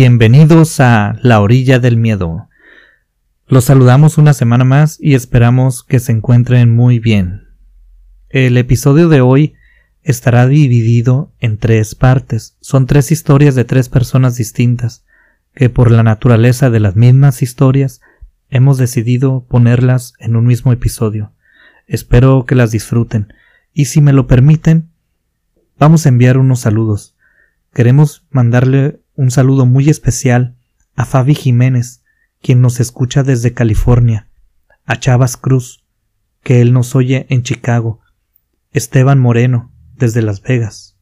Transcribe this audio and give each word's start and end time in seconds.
Bienvenidos 0.00 0.78
a 0.78 1.18
La 1.22 1.40
Orilla 1.40 1.80
del 1.80 1.96
Miedo. 1.96 2.48
Los 3.48 3.64
saludamos 3.64 4.16
una 4.16 4.32
semana 4.32 4.62
más 4.62 4.96
y 5.00 5.14
esperamos 5.14 5.82
que 5.82 5.98
se 5.98 6.12
encuentren 6.12 6.72
muy 6.72 7.00
bien. 7.00 7.48
El 8.28 8.58
episodio 8.58 9.08
de 9.08 9.20
hoy 9.20 9.54
estará 10.04 10.46
dividido 10.46 11.32
en 11.40 11.58
tres 11.58 11.96
partes. 11.96 12.56
Son 12.60 12.86
tres 12.86 13.10
historias 13.10 13.56
de 13.56 13.64
tres 13.64 13.88
personas 13.88 14.36
distintas, 14.36 15.04
que 15.52 15.68
por 15.68 15.90
la 15.90 16.04
naturaleza 16.04 16.70
de 16.70 16.78
las 16.78 16.94
mismas 16.94 17.42
historias 17.42 18.00
hemos 18.50 18.78
decidido 18.78 19.46
ponerlas 19.48 20.12
en 20.20 20.36
un 20.36 20.46
mismo 20.46 20.72
episodio. 20.72 21.32
Espero 21.88 22.46
que 22.46 22.54
las 22.54 22.70
disfruten 22.70 23.32
y 23.74 23.86
si 23.86 24.00
me 24.00 24.12
lo 24.12 24.28
permiten, 24.28 24.90
vamos 25.76 26.06
a 26.06 26.10
enviar 26.10 26.38
unos 26.38 26.60
saludos. 26.60 27.16
Queremos 27.74 28.24
mandarle 28.30 29.00
un 29.18 29.32
saludo 29.32 29.66
muy 29.66 29.90
especial 29.90 30.54
a 30.94 31.04
Fabi 31.04 31.34
Jiménez, 31.34 32.04
quien 32.40 32.62
nos 32.62 32.78
escucha 32.78 33.24
desde 33.24 33.52
California, 33.52 34.28
a 34.86 35.00
Chavas 35.00 35.36
Cruz, 35.36 35.84
que 36.44 36.60
él 36.60 36.72
nos 36.72 36.94
oye 36.94 37.26
en 37.28 37.42
Chicago, 37.42 37.98
Esteban 38.70 39.18
Moreno, 39.18 39.72
desde 39.96 40.22
Las 40.22 40.40
Vegas, 40.40 40.96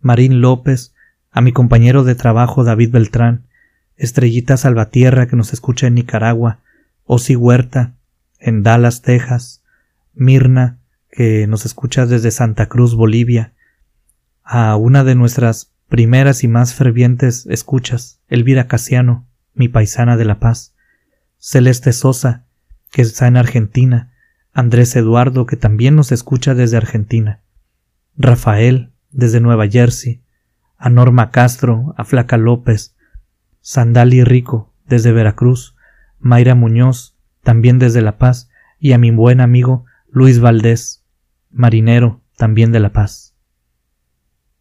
Marín 0.00 0.40
López, 0.40 0.94
a 1.30 1.42
mi 1.42 1.52
compañero 1.52 2.04
de 2.04 2.14
trabajo 2.14 2.64
David 2.64 2.90
Beltrán, 2.90 3.48
Estrellita 3.96 4.56
Salvatierra, 4.56 5.26
que 5.26 5.36
nos 5.36 5.52
escucha 5.52 5.88
en 5.88 5.94
Nicaragua, 5.96 6.60
Osi 7.04 7.36
Huerta, 7.36 7.96
en 8.38 8.62
Dallas, 8.62 9.02
Texas, 9.02 9.62
Mirna, 10.14 10.80
que 11.10 11.46
nos 11.46 11.66
escucha 11.66 12.06
desde 12.06 12.30
Santa 12.30 12.70
Cruz, 12.70 12.94
Bolivia, 12.94 13.52
a 14.42 14.74
una 14.76 15.04
de 15.04 15.14
nuestras 15.14 15.75
primeras 15.88 16.44
y 16.44 16.48
más 16.48 16.74
fervientes 16.74 17.46
escuchas, 17.46 18.20
Elvira 18.28 18.66
Casiano, 18.66 19.26
mi 19.54 19.68
paisana 19.68 20.16
de 20.16 20.24
La 20.24 20.38
Paz, 20.38 20.74
Celeste 21.38 21.92
Sosa, 21.92 22.46
que 22.90 23.02
está 23.02 23.26
en 23.26 23.36
Argentina, 23.36 24.12
Andrés 24.52 24.96
Eduardo, 24.96 25.46
que 25.46 25.56
también 25.56 25.96
nos 25.96 26.12
escucha 26.12 26.54
desde 26.54 26.76
Argentina, 26.76 27.42
Rafael, 28.16 28.92
desde 29.10 29.40
Nueva 29.40 29.68
Jersey, 29.68 30.22
a 30.78 30.90
Norma 30.90 31.30
Castro, 31.30 31.94
a 31.96 32.04
Flaca 32.04 32.36
López, 32.36 32.96
Sandali 33.60 34.24
Rico, 34.24 34.72
desde 34.86 35.12
Veracruz, 35.12 35.76
Mayra 36.18 36.54
Muñoz, 36.54 37.16
también 37.42 37.78
desde 37.78 38.02
La 38.02 38.18
Paz, 38.18 38.48
y 38.78 38.92
a 38.92 38.98
mi 38.98 39.10
buen 39.10 39.40
amigo 39.40 39.84
Luis 40.08 40.40
Valdés, 40.40 41.04
marinero, 41.50 42.22
también 42.36 42.72
de 42.72 42.80
La 42.80 42.92
Paz. 42.92 43.34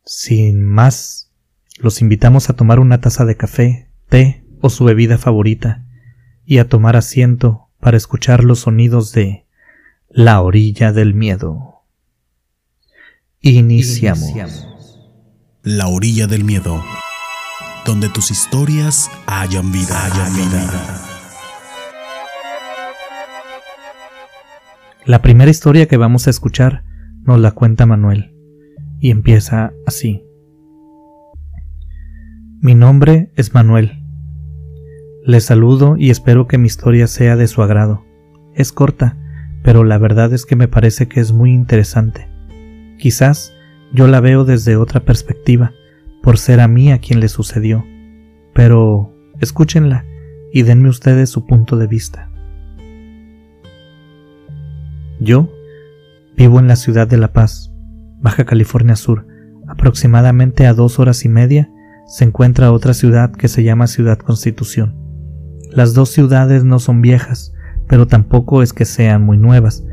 Sin 0.03 0.63
más, 0.63 1.24
los 1.79 2.01
invitamos 2.01 2.49
a 2.49 2.55
tomar 2.55 2.79
una 2.79 3.01
taza 3.01 3.25
de 3.25 3.35
café, 3.35 3.89
té 4.09 4.43
o 4.61 4.69
su 4.69 4.85
bebida 4.85 5.17
favorita 5.17 5.85
y 6.45 6.59
a 6.59 6.69
tomar 6.69 6.95
asiento 6.95 7.69
para 7.79 7.97
escuchar 7.97 8.43
los 8.43 8.59
sonidos 8.59 9.11
de 9.11 9.45
La 10.09 10.41
orilla 10.41 10.91
del 10.91 11.13
miedo. 11.13 11.83
Iniciamos. 13.41 14.33
La 15.63 15.87
orilla 15.87 16.27
del 16.27 16.43
miedo, 16.43 16.83
donde 17.85 18.09
tus 18.09 18.31
historias 18.31 19.09
hayan 19.25 19.71
vida. 19.71 20.05
Hayan 20.05 20.35
vida. 20.35 21.01
La 25.05 25.21
primera 25.21 25.51
historia 25.51 25.87
que 25.87 25.97
vamos 25.97 26.27
a 26.27 26.29
escuchar 26.29 26.83
nos 27.23 27.39
la 27.39 27.51
cuenta 27.51 27.85
Manuel 27.85 28.33
y 28.99 29.11
empieza 29.11 29.73
así. 29.85 30.23
Mi 32.65 32.73
nombre 32.73 33.29
es 33.35 33.53
Manuel. 33.53 34.01
Les 35.23 35.43
saludo 35.43 35.97
y 35.97 36.09
espero 36.09 36.47
que 36.47 36.57
mi 36.57 36.65
historia 36.65 37.05
sea 37.05 37.35
de 37.35 37.45
su 37.45 37.61
agrado. 37.61 38.03
Es 38.55 38.71
corta, 38.71 39.19
pero 39.61 39.83
la 39.83 39.99
verdad 39.99 40.33
es 40.33 40.47
que 40.47 40.55
me 40.55 40.67
parece 40.67 41.07
que 41.07 41.19
es 41.19 41.31
muy 41.31 41.53
interesante. 41.53 42.27
Quizás 42.97 43.53
yo 43.93 44.07
la 44.07 44.19
veo 44.19 44.45
desde 44.45 44.77
otra 44.77 45.01
perspectiva, 45.01 45.73
por 46.23 46.39
ser 46.39 46.59
a 46.59 46.67
mí 46.67 46.91
a 46.91 46.97
quien 46.97 47.19
le 47.19 47.29
sucedió. 47.29 47.85
Pero 48.55 49.15
escúchenla 49.39 50.03
y 50.51 50.63
denme 50.63 50.89
ustedes 50.89 51.29
su 51.29 51.45
punto 51.45 51.77
de 51.77 51.85
vista. 51.85 52.31
Yo 55.19 55.53
vivo 56.35 56.59
en 56.59 56.67
la 56.67 56.77
ciudad 56.77 57.07
de 57.07 57.17
La 57.17 57.31
Paz, 57.31 57.71
Baja 58.21 58.43
California 58.43 58.95
Sur, 58.95 59.27
aproximadamente 59.67 60.65
a 60.65 60.73
dos 60.73 60.97
horas 60.97 61.25
y 61.25 61.29
media, 61.29 61.69
se 62.07 62.23
encuentra 62.23 62.71
otra 62.71 62.93
ciudad 62.93 63.31
que 63.31 63.47
se 63.47 63.63
llama 63.63 63.87
Ciudad 63.87 64.17
Constitución. 64.17 64.95
Las 65.71 65.93
dos 65.93 66.09
ciudades 66.09 66.63
no 66.63 66.79
son 66.79 67.01
viejas, 67.01 67.53
pero 67.87 68.07
tampoco 68.07 68.61
es 68.61 68.73
que 68.73 68.85
sean 68.85 69.23
muy 69.23 69.37
nuevas, 69.37 69.83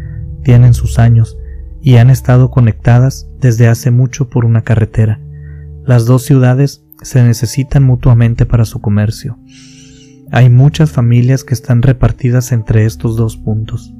tienen 0.45 0.75
sus 0.75 0.99
años 0.99 1.39
y 1.81 1.97
han 1.97 2.11
estado 2.11 2.51
conectadas 2.51 3.29
desde 3.41 3.67
hace 3.67 3.91
mucho 3.91 4.29
por 4.29 4.45
una 4.45 4.63
carretera. 4.63 5.21
Las 5.85 6.07
dos 6.07 6.23
ciudades 6.23 6.85
se 7.03 7.23
necesitan 7.23 7.83
mutuamente 7.83 8.47
para 8.47 8.65
su 8.65 8.81
comercio. 8.81 9.39
Hay 10.31 10.49
muchas 10.49 10.93
familias 10.93 11.45
que 11.45 11.55
están 11.55 11.83
repartidas 11.83 12.53
entre 12.53 12.85
estos 12.85 13.17
dos 13.17 13.37
puntos. 13.37 13.93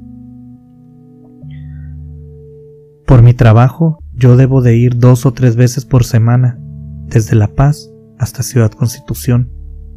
Por 3.05 3.21
mi 3.21 3.33
trabajo 3.33 3.99
yo 4.13 4.37
debo 4.37 4.61
de 4.61 4.77
ir 4.77 4.97
dos 4.97 5.25
o 5.25 5.33
tres 5.33 5.55
veces 5.55 5.85
por 5.85 6.05
semana, 6.05 6.57
desde 7.07 7.35
La 7.35 7.49
Paz 7.49 7.92
hasta 8.19 8.43
Ciudad 8.43 8.71
Constitución, 8.71 9.51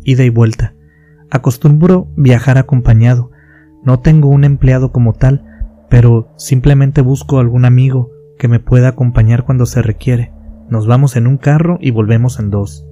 ida 0.05 0.25
y 0.25 0.31
vuelta. 0.31 0.75
Acostumbro 1.31 2.09
viajar 2.17 2.59
acompañado. 2.59 3.31
No 3.83 4.01
tengo 4.01 4.29
un 4.29 4.45
empleado 4.45 4.93
como 4.93 5.13
tal, 5.13 5.45
pero 5.89 6.33
simplemente 6.37 7.01
busco 7.01 7.39
algún 7.39 7.65
amigo 7.65 8.11
que 8.39 8.49
me 8.49 8.61
pueda 8.61 8.89
acompañar 8.89 9.45
cuando 9.45 9.67
se 9.67 9.83
requiere. 9.83 10.33
Nos 10.69 10.87
vamos 10.87 11.17
en 11.17 11.27
un 11.27 11.37
carro 11.37 11.79
y 11.81 11.91
volvemos 11.91 12.39
en 12.39 12.51
dos. 12.51 12.87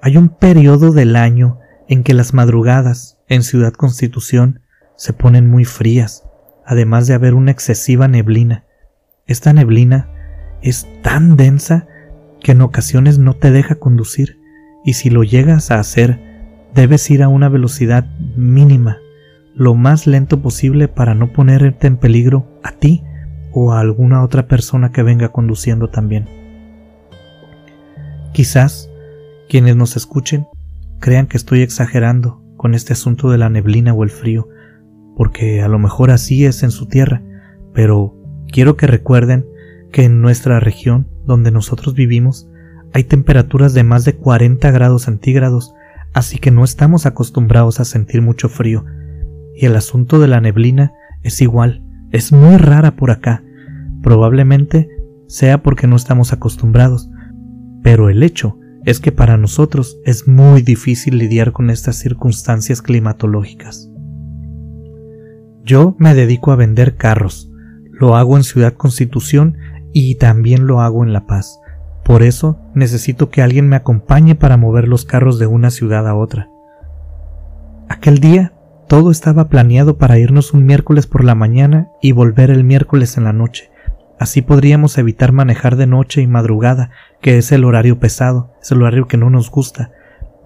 Hay 0.00 0.16
un 0.16 0.28
periodo 0.28 0.92
del 0.92 1.16
año 1.16 1.58
en 1.88 2.02
que 2.02 2.14
las 2.14 2.34
madrugadas 2.34 3.18
en 3.28 3.42
Ciudad 3.42 3.72
Constitución 3.72 4.60
se 4.96 5.12
ponen 5.12 5.48
muy 5.48 5.64
frías, 5.64 6.24
además 6.64 7.06
de 7.06 7.14
haber 7.14 7.34
una 7.34 7.50
excesiva 7.50 8.06
neblina. 8.08 8.64
Esta 9.26 9.52
neblina 9.52 10.10
es 10.62 10.86
tan 11.02 11.36
densa 11.36 11.86
que 12.44 12.52
en 12.52 12.60
ocasiones 12.60 13.18
no 13.18 13.34
te 13.34 13.50
deja 13.50 13.74
conducir 13.74 14.38
y 14.84 14.92
si 14.92 15.10
lo 15.10 15.24
llegas 15.24 15.72
a 15.72 15.80
hacer 15.80 16.20
debes 16.72 17.10
ir 17.10 17.24
a 17.24 17.28
una 17.28 17.48
velocidad 17.48 18.06
mínima, 18.36 18.98
lo 19.56 19.74
más 19.74 20.06
lento 20.06 20.40
posible 20.40 20.86
para 20.86 21.16
no 21.16 21.32
ponerte 21.32 21.88
en 21.88 21.96
peligro 21.96 22.60
a 22.62 22.70
ti 22.70 23.02
o 23.52 23.72
a 23.72 23.80
alguna 23.80 24.22
otra 24.22 24.46
persona 24.46 24.92
que 24.92 25.02
venga 25.02 25.30
conduciendo 25.30 25.88
también. 25.88 26.28
Quizás 28.32 28.88
quienes 29.48 29.74
nos 29.74 29.96
escuchen 29.96 30.46
crean 31.00 31.26
que 31.26 31.36
estoy 31.36 31.62
exagerando 31.62 32.40
con 32.56 32.74
este 32.74 32.92
asunto 32.92 33.30
de 33.30 33.38
la 33.38 33.48
neblina 33.48 33.92
o 33.92 34.04
el 34.04 34.10
frío, 34.10 34.48
porque 35.16 35.62
a 35.62 35.68
lo 35.68 35.80
mejor 35.80 36.12
así 36.12 36.44
es 36.44 36.62
en 36.62 36.70
su 36.70 36.86
tierra, 36.86 37.22
pero 37.72 38.14
Quiero 38.54 38.76
que 38.76 38.86
recuerden 38.86 39.44
que 39.90 40.04
en 40.04 40.20
nuestra 40.20 40.60
región, 40.60 41.08
donde 41.26 41.50
nosotros 41.50 41.94
vivimos, 41.94 42.48
hay 42.92 43.04
temperaturas 43.04 43.74
de 43.74 43.82
más 43.82 44.04
de 44.04 44.14
40 44.14 44.70
grados 44.70 45.02
centígrados, 45.02 45.74
así 46.12 46.38
que 46.38 46.50
no 46.50 46.64
estamos 46.64 47.06
acostumbrados 47.06 47.80
a 47.80 47.84
sentir 47.84 48.22
mucho 48.22 48.48
frío. 48.48 48.84
Y 49.56 49.66
el 49.66 49.76
asunto 49.76 50.20
de 50.20 50.28
la 50.28 50.40
neblina 50.40 50.92
es 51.22 51.40
igual, 51.40 51.82
es 52.12 52.32
muy 52.32 52.56
rara 52.56 52.96
por 52.96 53.10
acá. 53.10 53.42
Probablemente 54.02 54.88
sea 55.26 55.62
porque 55.62 55.86
no 55.86 55.96
estamos 55.96 56.32
acostumbrados, 56.32 57.10
pero 57.82 58.10
el 58.10 58.22
hecho 58.22 58.58
es 58.84 59.00
que 59.00 59.12
para 59.12 59.36
nosotros 59.36 59.98
es 60.04 60.28
muy 60.28 60.62
difícil 60.62 61.18
lidiar 61.18 61.52
con 61.52 61.70
estas 61.70 61.96
circunstancias 61.96 62.82
climatológicas. 62.82 63.90
Yo 65.64 65.96
me 65.98 66.14
dedico 66.14 66.52
a 66.52 66.56
vender 66.56 66.96
carros, 66.96 67.50
lo 67.90 68.16
hago 68.16 68.36
en 68.36 68.44
Ciudad 68.44 68.74
Constitución 68.74 69.56
y 69.94 70.16
también 70.16 70.66
lo 70.66 70.82
hago 70.82 71.04
en 71.04 71.14
La 71.14 71.24
Paz. 71.24 71.60
Por 72.04 72.22
eso 72.22 72.60
necesito 72.74 73.30
que 73.30 73.40
alguien 73.40 73.68
me 73.68 73.76
acompañe 73.76 74.34
para 74.34 74.58
mover 74.58 74.88
los 74.88 75.06
carros 75.06 75.38
de 75.38 75.46
una 75.46 75.70
ciudad 75.70 76.06
a 76.06 76.14
otra. 76.14 76.50
Aquel 77.88 78.18
día 78.18 78.52
todo 78.88 79.10
estaba 79.10 79.48
planeado 79.48 79.96
para 79.96 80.18
irnos 80.18 80.52
un 80.52 80.66
miércoles 80.66 81.06
por 81.06 81.24
la 81.24 81.34
mañana 81.34 81.88
y 82.02 82.12
volver 82.12 82.50
el 82.50 82.64
miércoles 82.64 83.16
en 83.16 83.24
la 83.24 83.32
noche. 83.32 83.70
Así 84.18 84.42
podríamos 84.42 84.98
evitar 84.98 85.32
manejar 85.32 85.76
de 85.76 85.86
noche 85.86 86.20
y 86.20 86.26
madrugada, 86.26 86.90
que 87.22 87.38
es 87.38 87.50
el 87.52 87.64
horario 87.64 87.98
pesado, 87.98 88.52
es 88.60 88.70
el 88.72 88.82
horario 88.82 89.06
que 89.06 89.16
no 89.16 89.30
nos 89.30 89.50
gusta. 89.50 89.90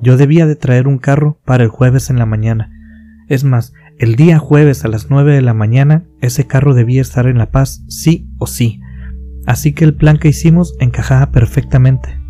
Yo 0.01 0.17
debía 0.17 0.47
de 0.47 0.57
traer 0.57 0.87
un 0.87 0.99
carro 0.99 1.41
para 1.45 1.65
el 1.65 1.71
jueves 1.71 2.11
en 2.11 2.19
la 2.19 2.27
mañana. 2.27 2.71
Es 3.29 3.45
más, 3.45 3.73
el 3.99 4.15
día 4.15 4.39
jueves 4.39 4.85
a 4.85 4.89
las 4.89 5.11
nueve 5.11 5.35
de 5.35 5.43
la 5.43 5.55
mañana 5.55 6.05
ese 6.21 6.47
carro 6.47 6.75
debía 6.75 7.03
estar 7.03 7.27
en 7.27 7.39
La 7.39 7.51
Paz 7.51 7.83
sí 7.89 8.29
o 8.39 8.47
sí. 8.47 8.81
Así 9.49 9.73
que 9.73 9.87
el 9.87 9.95
plan 9.95 10.19
que 10.19 10.29
hicimos 10.29 10.77
encajaba 10.79 11.33
perfectamente. 11.33 12.21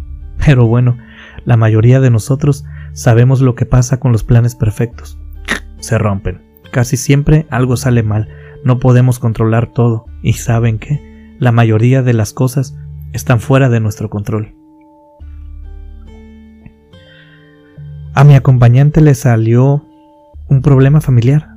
Pero 0.46 0.68
bueno, 0.68 0.96
La 1.44 1.56
mayoría 1.56 1.98
de 1.98 2.10
nosotros 2.10 2.64
sabemos 2.92 3.40
lo 3.40 3.56
que 3.56 3.66
pasa 3.66 3.98
con 3.98 4.12
los 4.12 4.22
planes 4.22 4.54
perfectos. 4.54 5.18
Se 5.80 5.98
rompen. 5.98 6.42
Casi 6.70 6.96
siempre 6.96 7.46
algo 7.50 7.76
sale 7.76 8.04
mal. 8.04 8.28
No 8.64 8.78
podemos 8.78 9.18
controlar 9.18 9.72
todo. 9.72 10.04
Y 10.22 10.34
saben 10.34 10.78
que 10.78 11.34
la 11.40 11.50
mayoría 11.50 12.02
de 12.02 12.12
las 12.12 12.32
cosas 12.32 12.76
están 13.12 13.40
fuera 13.40 13.68
de 13.68 13.80
nuestro 13.80 14.10
control. 14.10 14.54
A 18.14 18.22
mi 18.22 18.34
acompañante 18.34 19.00
le 19.00 19.16
salió 19.16 19.84
un 20.48 20.62
problema 20.62 21.00
familiar. 21.00 21.48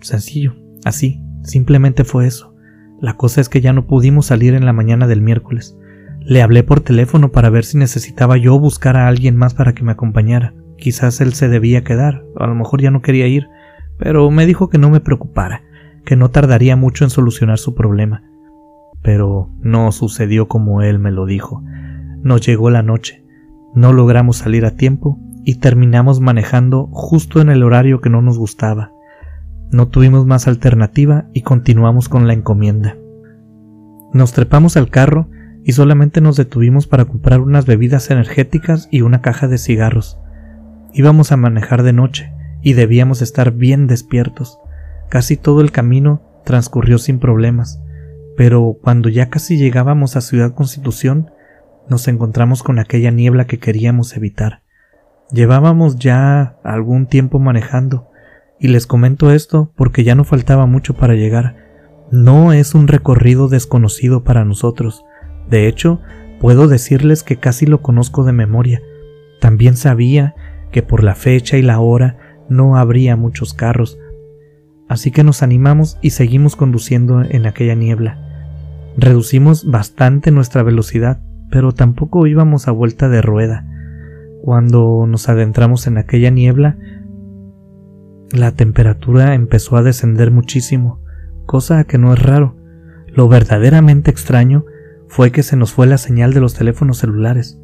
Sencillo, 0.00 0.54
así, 0.84 1.20
simplemente 1.42 2.04
fue 2.04 2.26
eso. 2.26 2.49
La 3.00 3.14
cosa 3.14 3.40
es 3.40 3.48
que 3.48 3.60
ya 3.60 3.72
no 3.72 3.86
pudimos 3.86 4.26
salir 4.26 4.54
en 4.54 4.66
la 4.66 4.72
mañana 4.72 5.06
del 5.06 5.22
miércoles. 5.22 5.76
Le 6.20 6.42
hablé 6.42 6.62
por 6.62 6.80
teléfono 6.80 7.32
para 7.32 7.48
ver 7.48 7.64
si 7.64 7.78
necesitaba 7.78 8.36
yo 8.36 8.58
buscar 8.58 8.96
a 8.96 9.08
alguien 9.08 9.36
más 9.36 9.54
para 9.54 9.72
que 9.72 9.82
me 9.82 9.92
acompañara. 9.92 10.54
Quizás 10.76 11.20
él 11.20 11.32
se 11.32 11.48
debía 11.48 11.82
quedar, 11.82 12.24
a 12.36 12.46
lo 12.46 12.54
mejor 12.54 12.82
ya 12.82 12.90
no 12.90 13.00
quería 13.00 13.26
ir, 13.26 13.48
pero 13.98 14.30
me 14.30 14.46
dijo 14.46 14.68
que 14.68 14.78
no 14.78 14.90
me 14.90 15.00
preocupara, 15.00 15.62
que 16.04 16.16
no 16.16 16.30
tardaría 16.30 16.76
mucho 16.76 17.04
en 17.04 17.10
solucionar 17.10 17.58
su 17.58 17.74
problema. 17.74 18.22
Pero 19.02 19.50
no 19.62 19.92
sucedió 19.92 20.46
como 20.46 20.82
él 20.82 20.98
me 20.98 21.10
lo 21.10 21.24
dijo. 21.24 21.62
Nos 22.22 22.46
llegó 22.46 22.68
la 22.68 22.82
noche, 22.82 23.24
no 23.74 23.94
logramos 23.94 24.36
salir 24.36 24.66
a 24.66 24.76
tiempo 24.76 25.18
y 25.44 25.56
terminamos 25.56 26.20
manejando 26.20 26.88
justo 26.92 27.40
en 27.40 27.48
el 27.48 27.62
horario 27.62 28.00
que 28.00 28.10
no 28.10 28.20
nos 28.20 28.38
gustaba. 28.38 28.92
No 29.70 29.86
tuvimos 29.86 30.26
más 30.26 30.48
alternativa 30.48 31.26
y 31.32 31.42
continuamos 31.42 32.08
con 32.08 32.26
la 32.26 32.32
encomienda. 32.32 32.96
Nos 34.12 34.32
trepamos 34.32 34.76
al 34.76 34.90
carro 34.90 35.28
y 35.64 35.72
solamente 35.72 36.20
nos 36.20 36.36
detuvimos 36.36 36.88
para 36.88 37.04
comprar 37.04 37.40
unas 37.40 37.66
bebidas 37.66 38.10
energéticas 38.10 38.88
y 38.90 39.02
una 39.02 39.20
caja 39.20 39.46
de 39.46 39.58
cigarros. 39.58 40.18
Íbamos 40.92 41.30
a 41.30 41.36
manejar 41.36 41.84
de 41.84 41.92
noche 41.92 42.32
y 42.62 42.72
debíamos 42.72 43.22
estar 43.22 43.52
bien 43.52 43.86
despiertos. 43.86 44.58
Casi 45.08 45.36
todo 45.36 45.60
el 45.60 45.70
camino 45.70 46.22
transcurrió 46.44 46.98
sin 46.98 47.20
problemas, 47.20 47.80
pero 48.36 48.76
cuando 48.82 49.08
ya 49.08 49.30
casi 49.30 49.56
llegábamos 49.56 50.16
a 50.16 50.20
Ciudad 50.20 50.52
Constitución, 50.52 51.30
nos 51.88 52.08
encontramos 52.08 52.64
con 52.64 52.80
aquella 52.80 53.12
niebla 53.12 53.46
que 53.46 53.58
queríamos 53.58 54.16
evitar. 54.16 54.62
Llevábamos 55.30 55.96
ya 55.96 56.56
algún 56.64 57.06
tiempo 57.06 57.38
manejando, 57.38 58.09
y 58.60 58.68
les 58.68 58.86
comento 58.86 59.32
esto 59.32 59.72
porque 59.74 60.04
ya 60.04 60.14
no 60.14 60.24
faltaba 60.24 60.66
mucho 60.66 60.94
para 60.94 61.14
llegar. 61.14 61.56
No 62.12 62.52
es 62.52 62.74
un 62.74 62.88
recorrido 62.88 63.48
desconocido 63.48 64.22
para 64.22 64.44
nosotros. 64.44 65.04
De 65.48 65.66
hecho, 65.66 66.00
puedo 66.40 66.68
decirles 66.68 67.22
que 67.22 67.36
casi 67.36 67.66
lo 67.66 67.80
conozco 67.82 68.22
de 68.24 68.32
memoria. 68.32 68.82
También 69.40 69.76
sabía 69.76 70.34
que 70.70 70.82
por 70.82 71.02
la 71.02 71.14
fecha 71.14 71.56
y 71.56 71.62
la 71.62 71.80
hora 71.80 72.18
no 72.48 72.76
habría 72.76 73.16
muchos 73.16 73.54
carros. 73.54 73.98
Así 74.88 75.10
que 75.10 75.24
nos 75.24 75.42
animamos 75.42 75.98
y 76.02 76.10
seguimos 76.10 76.56
conduciendo 76.56 77.22
en 77.22 77.46
aquella 77.46 77.74
niebla. 77.74 78.18
Reducimos 78.96 79.70
bastante 79.70 80.32
nuestra 80.32 80.62
velocidad, 80.62 81.22
pero 81.50 81.72
tampoco 81.72 82.26
íbamos 82.26 82.68
a 82.68 82.72
vuelta 82.72 83.08
de 83.08 83.22
rueda. 83.22 83.66
Cuando 84.42 85.06
nos 85.06 85.28
adentramos 85.28 85.86
en 85.86 85.96
aquella 85.96 86.30
niebla, 86.30 86.76
la 88.32 88.52
temperatura 88.52 89.34
empezó 89.34 89.76
a 89.76 89.82
descender 89.82 90.30
muchísimo, 90.30 91.00
cosa 91.46 91.84
que 91.84 91.98
no 91.98 92.12
es 92.12 92.22
raro. 92.22 92.56
Lo 93.08 93.28
verdaderamente 93.28 94.10
extraño 94.10 94.64
fue 95.08 95.32
que 95.32 95.42
se 95.42 95.56
nos 95.56 95.72
fue 95.72 95.86
la 95.86 95.98
señal 95.98 96.32
de 96.32 96.40
los 96.40 96.54
teléfonos 96.54 96.98
celulares. 96.98 97.58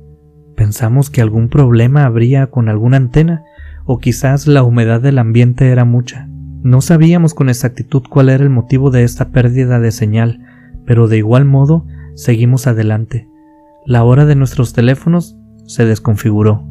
Pensamos 0.57 1.11
que 1.11 1.21
algún 1.21 1.49
problema 1.49 2.05
habría 2.05 2.49
con 2.49 2.69
alguna 2.69 2.97
antena, 2.97 3.45
o 3.85 3.99
quizás 3.99 4.49
la 4.49 4.65
humedad 4.65 5.01
del 5.01 5.19
ambiente 5.19 5.69
era 5.71 5.85
mucha. 5.85 6.29
No 6.63 6.81
sabíamos 6.81 7.35
con 7.35 7.49
exactitud 7.49 8.03
cuál 8.11 8.29
era 8.29 8.43
el 8.43 8.51
motivo 8.51 8.91
de 8.91 9.05
esta 9.05 9.29
pérdida 9.29 9.79
de 9.79 9.93
señal, 9.93 10.41
pero 10.85 11.07
de 11.07 11.19
igual 11.19 11.45
modo 11.45 11.87
seguimos 12.17 12.67
adelante. 12.67 13.29
La 13.85 14.03
hora 14.03 14.25
de 14.25 14.35
nuestros 14.35 14.73
teléfonos 14.73 15.37
se 15.67 15.85
desconfiguró, 15.85 16.65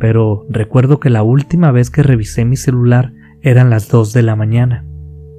pero 0.00 0.44
recuerdo 0.48 0.98
que 0.98 1.10
la 1.10 1.22
última 1.22 1.70
vez 1.70 1.90
que 1.90 2.02
revisé 2.02 2.44
mi 2.44 2.56
celular 2.56 3.12
eran 3.46 3.70
las 3.70 3.88
2 3.88 4.12
de 4.12 4.24
la 4.24 4.34
mañana. 4.34 4.84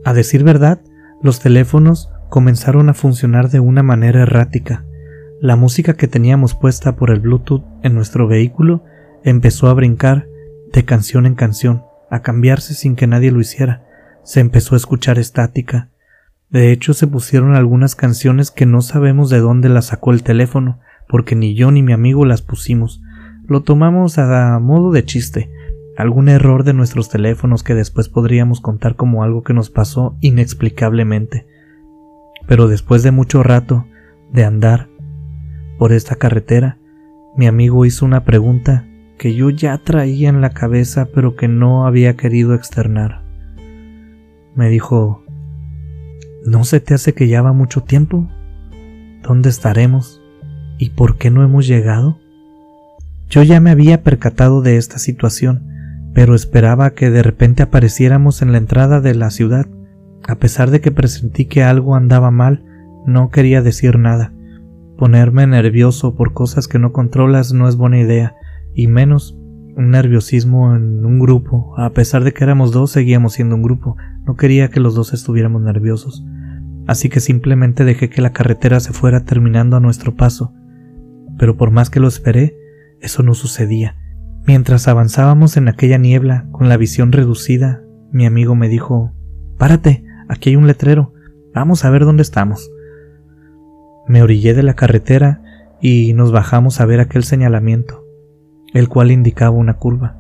A 0.05 0.13
decir 0.13 0.45
verdad, 0.45 0.79
los 1.21 1.41
teléfonos 1.41 2.09
comenzaron 2.29 2.87
a 2.87 2.93
funcionar 2.93 3.49
de 3.49 3.59
una 3.59 3.83
manera 3.83 4.21
errática. 4.21 4.85
La 5.41 5.57
música 5.57 5.95
que 5.95 6.07
teníamos 6.07 6.55
puesta 6.55 6.95
por 6.95 7.11
el 7.11 7.19
Bluetooth 7.19 7.65
en 7.83 7.95
nuestro 7.95 8.25
vehículo 8.25 8.85
empezó 9.25 9.67
a 9.67 9.73
brincar 9.73 10.25
de 10.71 10.85
canción 10.85 11.25
en 11.25 11.35
canción, 11.35 11.83
a 12.09 12.21
cambiarse 12.21 12.75
sin 12.75 12.95
que 12.95 13.07
nadie 13.07 13.29
lo 13.29 13.41
hiciera. 13.41 13.83
Se 14.23 14.39
empezó 14.39 14.75
a 14.75 14.77
escuchar 14.77 15.19
estática. 15.19 15.89
De 16.49 16.71
hecho, 16.71 16.93
se 16.93 17.07
pusieron 17.07 17.55
algunas 17.55 17.95
canciones 17.97 18.51
que 18.51 18.65
no 18.65 18.79
sabemos 18.79 19.29
de 19.29 19.39
dónde 19.39 19.67
las 19.67 19.87
sacó 19.87 20.13
el 20.13 20.23
teléfono, 20.23 20.79
porque 21.09 21.35
ni 21.35 21.55
yo 21.55 21.71
ni 21.71 21.83
mi 21.83 21.91
amigo 21.91 22.23
las 22.23 22.41
pusimos. 22.41 23.01
Lo 23.49 23.63
tomamos 23.63 24.17
a 24.17 24.57
modo 24.59 24.93
de 24.93 25.03
chiste, 25.03 25.51
algún 25.97 26.29
error 26.29 26.63
de 26.63 26.73
nuestros 26.73 27.09
teléfonos 27.09 27.63
que 27.63 27.73
después 27.73 28.07
podríamos 28.07 28.61
contar 28.61 28.95
como 28.95 29.23
algo 29.23 29.43
que 29.43 29.53
nos 29.53 29.71
pasó 29.71 30.15
inexplicablemente. 30.21 31.47
Pero 32.47 32.67
después 32.67 33.01
de 33.01 33.11
mucho 33.11 33.41
rato 33.41 33.85
de 34.31 34.45
andar 34.45 34.89
por 35.79 35.91
esta 35.91 36.15
carretera, 36.15 36.77
mi 37.35 37.47
amigo 37.47 37.85
hizo 37.85 38.05
una 38.05 38.23
pregunta 38.23 38.85
que 39.17 39.33
yo 39.33 39.49
ya 39.49 39.77
traía 39.79 40.29
en 40.29 40.41
la 40.41 40.51
cabeza 40.51 41.07
pero 41.13 41.35
que 41.35 41.47
no 41.47 41.87
había 41.87 42.15
querido 42.15 42.53
externar. 42.53 43.23
Me 44.55 44.69
dijo, 44.69 45.23
¿no 46.45 46.63
se 46.63 46.79
te 46.79 46.93
hace 46.93 47.13
que 47.13 47.27
ya 47.27 47.41
va 47.41 47.53
mucho 47.53 47.81
tiempo? 47.81 48.29
¿Dónde 49.23 49.49
estaremos? 49.49 50.21
¿Y 50.77 50.91
por 50.91 51.17
qué 51.17 51.31
no 51.31 51.43
hemos 51.43 51.67
llegado? 51.67 52.19
Yo 53.29 53.41
ya 53.41 53.59
me 53.59 53.71
había 53.71 54.03
percatado 54.03 54.61
de 54.61 54.77
esta 54.77 54.99
situación, 54.99 55.76
pero 56.17 56.33
esperaba 56.33 56.95
que 56.95 57.11
de 57.11 57.21
repente 57.21 57.61
apareciéramos 57.61 58.41
en 58.41 58.51
la 58.51 58.57
entrada 58.57 59.01
de 59.01 59.13
la 59.13 59.29
ciudad. 59.29 59.67
A 60.27 60.39
pesar 60.39 60.71
de 60.71 60.81
que 60.81 60.91
presentí 60.91 61.45
que 61.45 61.61
algo 61.61 61.95
andaba 61.95 62.31
mal, 62.31 62.65
no 63.05 63.29
quería 63.29 63.61
decir 63.61 63.99
nada. 63.99 64.33
Ponerme 64.97 65.45
nervioso 65.45 66.15
por 66.15 66.33
cosas 66.33 66.67
que 66.67 66.79
no 66.79 66.91
controlas 66.91 67.53
no 67.53 67.67
es 67.67 67.75
buena 67.75 67.99
idea, 67.99 68.35
y 68.73 68.87
menos 68.87 69.37
un 69.75 69.91
nerviosismo 69.91 70.75
en 70.75 71.05
un 71.05 71.19
grupo. 71.19 71.75
A 71.77 71.91
pesar 71.91 72.23
de 72.23 72.33
que 72.33 72.43
éramos 72.43 72.71
dos, 72.71 72.89
seguíamos 72.89 73.33
siendo 73.33 73.53
un 73.53 73.61
grupo. 73.61 73.95
No 74.25 74.35
quería 74.35 74.71
que 74.71 74.79
los 74.79 74.95
dos 74.95 75.13
estuviéramos 75.13 75.61
nerviosos. 75.61 76.25
Así 76.87 77.09
que 77.09 77.19
simplemente 77.19 77.85
dejé 77.85 78.09
que 78.09 78.23
la 78.23 78.33
carretera 78.33 78.79
se 78.79 78.91
fuera 78.91 79.23
terminando 79.23 79.77
a 79.77 79.81
nuestro 79.81 80.15
paso. 80.15 80.51
Pero 81.37 81.57
por 81.57 81.69
más 81.69 81.91
que 81.91 81.99
lo 81.99 82.07
esperé, 82.07 82.57
eso 83.01 83.21
no 83.21 83.35
sucedía. 83.35 83.95
Mientras 84.47 84.87
avanzábamos 84.87 85.57
en 85.57 85.67
aquella 85.67 85.97
niebla, 85.97 86.45
con 86.53 86.69
la 86.69 86.77
visión 86.77 87.11
reducida, 87.11 87.83
mi 88.13 88.25
amigo 88.25 88.55
me 88.55 88.69
dijo 88.69 89.11
Párate, 89.57 90.05
aquí 90.29 90.51
hay 90.51 90.55
un 90.55 90.67
letrero, 90.67 91.11
vamos 91.53 91.83
a 91.83 91.89
ver 91.89 92.05
dónde 92.05 92.21
estamos. 92.21 92.71
Me 94.07 94.23
orillé 94.23 94.53
de 94.53 94.63
la 94.63 94.73
carretera 94.73 95.41
y 95.81 96.13
nos 96.13 96.31
bajamos 96.31 96.79
a 96.79 96.85
ver 96.85 97.01
aquel 97.01 97.25
señalamiento, 97.25 98.05
el 98.73 98.87
cual 98.87 99.11
indicaba 99.11 99.57
una 99.57 99.73
curva. 99.79 100.15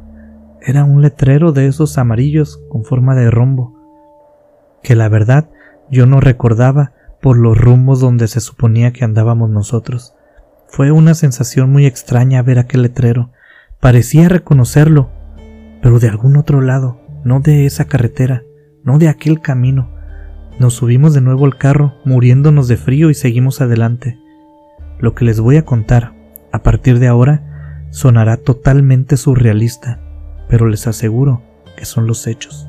Era 0.59 0.83
un 0.83 1.01
letrero 1.01 1.53
de 1.53 1.67
esos 1.67 1.97
amarillos 1.97 2.61
con 2.67 2.83
forma 2.83 3.15
de 3.15 3.31
rombo, 3.31 3.79
que 4.83 4.97
la 4.97 5.07
verdad 5.07 5.49
yo 5.89 6.05
no 6.05 6.19
recordaba 6.19 6.91
por 7.21 7.37
los 7.37 7.57
rumbos 7.57 8.01
donde 8.01 8.27
se 8.27 8.41
suponía 8.41 8.91
que 8.91 9.05
andábamos 9.05 9.49
nosotros. 9.49 10.15
Fue 10.67 10.91
una 10.91 11.13
sensación 11.13 11.71
muy 11.71 11.85
extraña 11.85 12.41
ver 12.41 12.59
aquel 12.59 12.81
letrero, 12.81 13.31
Parecía 13.79 14.27
reconocerlo, 14.27 15.11
pero 15.83 15.99
de 15.99 16.09
algún 16.09 16.35
otro 16.35 16.61
lado, 16.61 16.99
no 17.23 17.41
de 17.41 17.67
esa 17.67 17.85
carretera, 17.85 18.43
no 18.83 18.97
de 18.97 19.07
aquel 19.07 19.39
camino. 19.39 19.91
Nos 20.59 20.73
subimos 20.73 21.13
de 21.13 21.21
nuevo 21.21 21.45
al 21.45 21.57
carro, 21.57 21.93
muriéndonos 22.03 22.67
de 22.67 22.77
frío 22.77 23.11
y 23.11 23.13
seguimos 23.13 23.61
adelante. 23.61 24.19
Lo 24.99 25.13
que 25.13 25.25
les 25.25 25.39
voy 25.39 25.57
a 25.57 25.65
contar, 25.65 26.15
a 26.51 26.63
partir 26.63 26.97
de 26.97 27.07
ahora, 27.07 27.85
sonará 27.91 28.37
totalmente 28.37 29.15
surrealista, 29.15 30.01
pero 30.49 30.67
les 30.67 30.87
aseguro 30.87 31.43
que 31.77 31.85
son 31.85 32.07
los 32.07 32.25
hechos. 32.25 32.67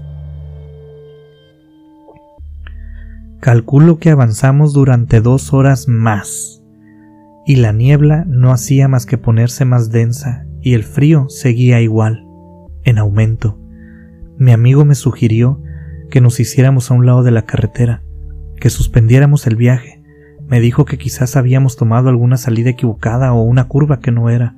Calculo 3.41 3.99
que 3.99 4.11
avanzamos 4.11 4.75
durante 4.75 5.23
dos 5.23 5.55
horas 5.55 5.89
más, 5.89 6.63
y 7.47 7.57
la 7.57 7.73
niebla 7.73 8.27
no 8.27 8.53
hacía 8.53 8.89
más 8.89 9.07
que 9.07 9.17
ponerse 9.17 9.65
más 9.65 9.91
densa 9.91 10.48
y 10.61 10.75
el 10.75 10.83
frío 10.83 11.29
seguía 11.29 11.81
igual, 11.81 12.27
en 12.85 12.99
aumento. 12.99 13.59
Mi 14.37 14.53
amigo 14.53 14.85
me 14.85 14.95
sugirió 14.95 15.61
que 16.11 16.21
nos 16.21 16.41
hiciéramos 16.41 16.91
a 16.91 16.95
un 16.95 17.07
lado 17.07 17.23
de 17.23 17.31
la 17.31 17.43
carretera, 17.43 18.03
que 18.61 18.71
suspendiéramos 18.71 19.47
el 19.47 19.57
viaje. 19.57 20.03
Me 20.47 20.61
dijo 20.61 20.85
que 20.85 20.99
quizás 20.99 21.37
habíamos 21.37 21.77
tomado 21.77 22.09
alguna 22.09 22.37
salida 22.37 22.71
equivocada 22.71 23.33
o 23.33 23.43
una 23.43 23.69
curva 23.69 24.01
que 24.01 24.11
no 24.11 24.31
era. 24.31 24.55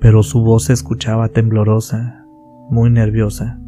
pero 0.00 0.22
su 0.22 0.40
voz 0.40 0.64
se 0.64 0.72
escuchaba 0.72 1.28
temblorosa, 1.28 2.24
muy 2.70 2.88
nerviosa. 2.88 3.60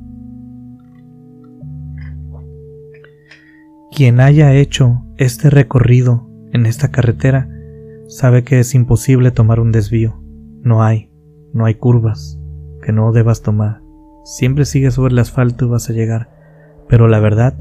Quien 3.94 4.18
haya 4.18 4.54
hecho 4.54 5.04
este 5.18 5.50
recorrido 5.50 6.26
en 6.54 6.64
esta 6.64 6.90
carretera 6.90 7.50
sabe 8.09 8.44
que 8.44 8.61
es 8.61 8.75
imposible 8.75 9.30
tomar 9.30 9.61
un 9.61 9.73
desvío. 9.73 10.23
No 10.62 10.82
hay, 10.82 11.12
no 11.52 11.64
hay 11.66 11.75
curvas 11.75 12.38
que 12.82 12.92
no 12.92 13.12
debas 13.12 13.42
tomar. 13.42 13.80
Siempre 14.25 14.64
sigues 14.64 14.94
sobre 14.94 15.12
el 15.12 15.18
asfalto 15.18 15.64
y 15.64 15.68
vas 15.68 15.88
a 15.88 15.92
llegar. 15.92 16.30
Pero 16.88 17.09
la 17.09 17.21
verdad, 17.21 17.54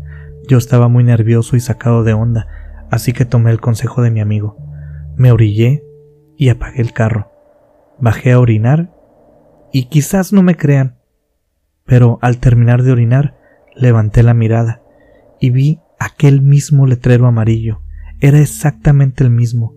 yo 0.47 0.57
estaba 0.57 0.87
muy 0.87 1.03
nervioso 1.03 1.55
y 1.55 1.59
sacado 1.59 2.03
de 2.03 2.13
onda, 2.13 2.47
así 2.89 3.13
que 3.13 3.25
tomé 3.25 3.51
el 3.51 3.61
consejo 3.61 4.01
de 4.01 4.11
mi 4.11 4.19
amigo. 4.19 4.57
Me 5.15 5.31
orillé 5.31 5.83
y 6.37 6.49
apagué 6.49 6.81
el 6.81 6.93
carro. 6.93 7.31
Bajé 7.99 8.31
a 8.31 8.39
orinar 8.39 8.91
y 9.71 9.85
quizás 9.85 10.33
no 10.33 10.41
me 10.41 10.55
crean, 10.55 10.97
pero 11.85 12.19
al 12.21 12.37
terminar 12.37 12.83
de 12.83 12.91
orinar 12.91 13.37
levanté 13.75 14.23
la 14.23 14.33
mirada 14.33 14.81
y 15.39 15.51
vi 15.51 15.79
aquel 15.99 16.41
mismo 16.41 16.87
letrero 16.87 17.27
amarillo. 17.27 17.81
Era 18.19 18.39
exactamente 18.39 19.23
el 19.23 19.29
mismo. 19.29 19.75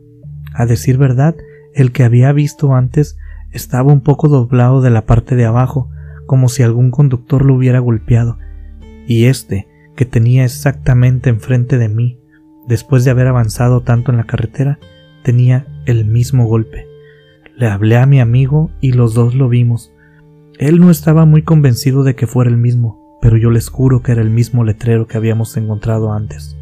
A 0.54 0.66
decir 0.66 0.98
verdad, 0.98 1.34
el 1.74 1.92
que 1.92 2.04
había 2.04 2.32
visto 2.32 2.74
antes 2.74 3.18
estaba 3.54 3.92
un 3.92 4.00
poco 4.00 4.28
doblado 4.28 4.82
de 4.82 4.90
la 4.90 5.06
parte 5.06 5.36
de 5.36 5.46
abajo, 5.46 5.88
como 6.26 6.48
si 6.48 6.62
algún 6.62 6.90
conductor 6.90 7.44
lo 7.44 7.54
hubiera 7.54 7.78
golpeado, 7.78 8.38
y 9.06 9.26
este, 9.26 9.68
que 9.94 10.04
tenía 10.04 10.44
exactamente 10.44 11.30
enfrente 11.30 11.78
de 11.78 11.88
mí, 11.88 12.18
después 12.66 13.04
de 13.04 13.12
haber 13.12 13.28
avanzado 13.28 13.82
tanto 13.82 14.10
en 14.10 14.18
la 14.18 14.24
carretera, 14.24 14.80
tenía 15.22 15.66
el 15.86 16.04
mismo 16.04 16.46
golpe. 16.46 16.88
Le 17.56 17.68
hablé 17.68 17.96
a 17.96 18.06
mi 18.06 18.20
amigo 18.20 18.70
y 18.80 18.92
los 18.92 19.14
dos 19.14 19.36
lo 19.36 19.48
vimos. 19.48 19.92
Él 20.58 20.80
no 20.80 20.90
estaba 20.90 21.24
muy 21.24 21.42
convencido 21.42 22.02
de 22.02 22.16
que 22.16 22.26
fuera 22.26 22.50
el 22.50 22.56
mismo, 22.56 23.18
pero 23.22 23.36
yo 23.36 23.50
les 23.50 23.68
juro 23.68 24.02
que 24.02 24.12
era 24.12 24.22
el 24.22 24.30
mismo 24.30 24.64
letrero 24.64 25.06
que 25.06 25.16
habíamos 25.16 25.56
encontrado 25.56 26.12
antes. 26.12 26.56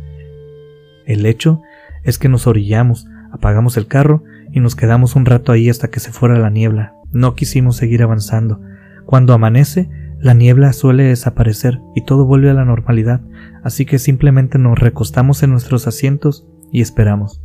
El 1.07 1.25
hecho 1.25 1.63
es 2.05 2.19
que 2.19 2.29
nos 2.29 2.47
orillamos, 2.47 3.07
apagamos 3.33 3.79
el 3.79 3.87
carro 3.87 4.23
y 4.53 4.61
nos 4.61 4.77
quedamos 4.77 5.17
un 5.17 5.27
rato 5.27 5.51
ahí 5.51 5.69
hasta 5.69 5.89
que 5.89 5.99
se 5.99 6.13
fuera 6.13 6.39
la 6.39 6.51
niebla. 6.51 6.95
No 7.11 7.35
quisimos 7.35 7.77
seguir 7.77 8.03
avanzando. 8.03 8.61
Cuando 9.07 9.33
amanece, 9.33 9.89
la 10.21 10.35
niebla 10.35 10.73
suele 10.73 11.05
desaparecer 11.05 11.81
y 11.97 12.05
todo 12.05 12.27
vuelve 12.27 12.51
a 12.51 12.55
la 12.55 12.65
normalidad, 12.65 13.23
así 13.65 13.85
que 13.85 13.99
simplemente 13.99 14.59
nos 14.59 14.79
recostamos 14.79 15.43
en 15.43 15.51
nuestros 15.51 15.89
asientos 15.89 16.47
y 16.71 16.81
esperamos. 16.81 17.43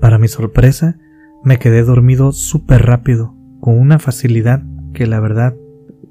Para 0.00 0.18
mi 0.18 0.28
sorpresa, 0.28 0.98
me 1.42 1.58
quedé 1.58 1.82
dormido 1.82 2.32
súper 2.32 2.86
rápido, 2.86 3.34
con 3.60 3.78
una 3.78 3.98
facilidad 3.98 4.62
que 4.94 5.06
la 5.06 5.20
verdad 5.20 5.56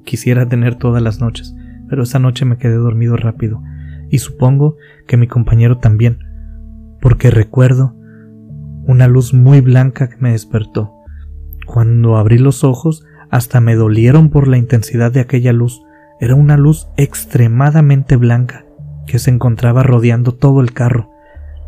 quisiera 0.04 0.48
tener 0.48 0.76
todas 0.76 1.02
las 1.02 1.22
noches, 1.22 1.56
pero 1.88 2.04
esa 2.04 2.20
noche 2.20 2.46
me 2.46 2.58
quedé 2.58 2.76
dormido 2.76 3.16
rápido, 3.16 3.62
y 4.10 4.20
supongo 4.20 4.76
que 5.08 5.18
mi 5.18 5.28
compañero 5.28 5.78
también, 5.78 6.20
porque 7.02 7.32
recuerdo 7.32 7.96
una 8.86 9.08
luz 9.08 9.34
muy 9.34 9.62
blanca 9.62 10.10
que 10.10 10.18
me 10.18 10.32
despertó. 10.32 10.94
Cuando 11.66 12.18
abrí 12.18 12.38
los 12.38 12.64
ojos, 12.64 13.06
hasta 13.30 13.62
me 13.62 13.76
dolieron 13.76 14.30
por 14.30 14.48
la 14.48 14.58
intensidad 14.58 15.12
de 15.12 15.20
aquella 15.20 15.54
luz. 15.54 15.84
Era 16.20 16.36
una 16.36 16.58
luz 16.58 16.88
extremadamente 16.98 18.16
blanca 18.16 18.66
que 19.06 19.20
se 19.20 19.30
encontraba 19.30 19.84
rodeando 19.84 20.34
todo 20.34 20.62
el 20.62 20.74
carro. 20.74 21.12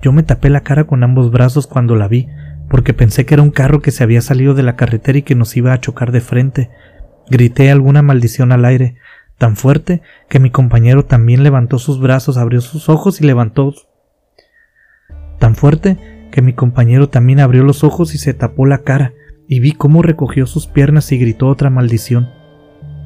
Yo 0.02 0.12
me 0.12 0.24
tapé 0.24 0.50
la 0.50 0.62
cara 0.62 0.86
con 0.86 1.04
ambos 1.04 1.32
brazos 1.32 1.68
cuando 1.68 1.96
la 1.96 2.08
vi, 2.08 2.28
porque 2.70 2.94
pensé 2.94 3.26
que 3.26 3.36
era 3.36 3.44
un 3.44 3.52
carro 3.52 3.82
que 3.82 3.92
se 3.92 4.04
había 4.04 4.22
salido 4.22 4.54
de 4.54 4.64
la 4.64 4.76
carretera 4.76 5.20
y 5.20 5.24
que 5.24 5.36
nos 5.36 5.56
iba 5.56 5.74
a 5.74 5.80
chocar 5.80 6.12
de 6.12 6.22
frente. 6.22 6.70
Grité 7.30 7.70
alguna 7.70 8.02
maldición 8.02 8.52
al 8.52 8.66
aire, 8.66 8.96
tan 9.38 9.56
fuerte 9.56 10.02
que 10.30 10.40
mi 10.40 10.50
compañero 10.50 11.06
también 11.06 11.44
levantó 11.44 11.78
sus 11.78 12.00
brazos, 12.00 12.38
abrió 12.38 12.62
sus 12.62 12.90
ojos 12.90 13.22
y 13.22 13.26
levantó 13.26 13.74
tan 15.42 15.56
fuerte 15.56 15.98
que 16.32 16.44
mi 16.44 16.54
compañero 16.54 17.10
también 17.10 17.40
abrió 17.40 17.64
los 17.64 17.84
ojos 17.84 18.14
y 18.14 18.20
se 18.20 18.36
tapó 18.36 18.68
la 18.68 18.84
cara, 18.84 19.16
y 19.48 19.60
vi 19.60 19.72
cómo 19.72 20.04
recogió 20.04 20.46
sus 20.46 20.68
piernas 20.68 21.12
y 21.12 21.18
gritó 21.18 21.48
otra 21.48 21.72
maldición. 21.72 22.30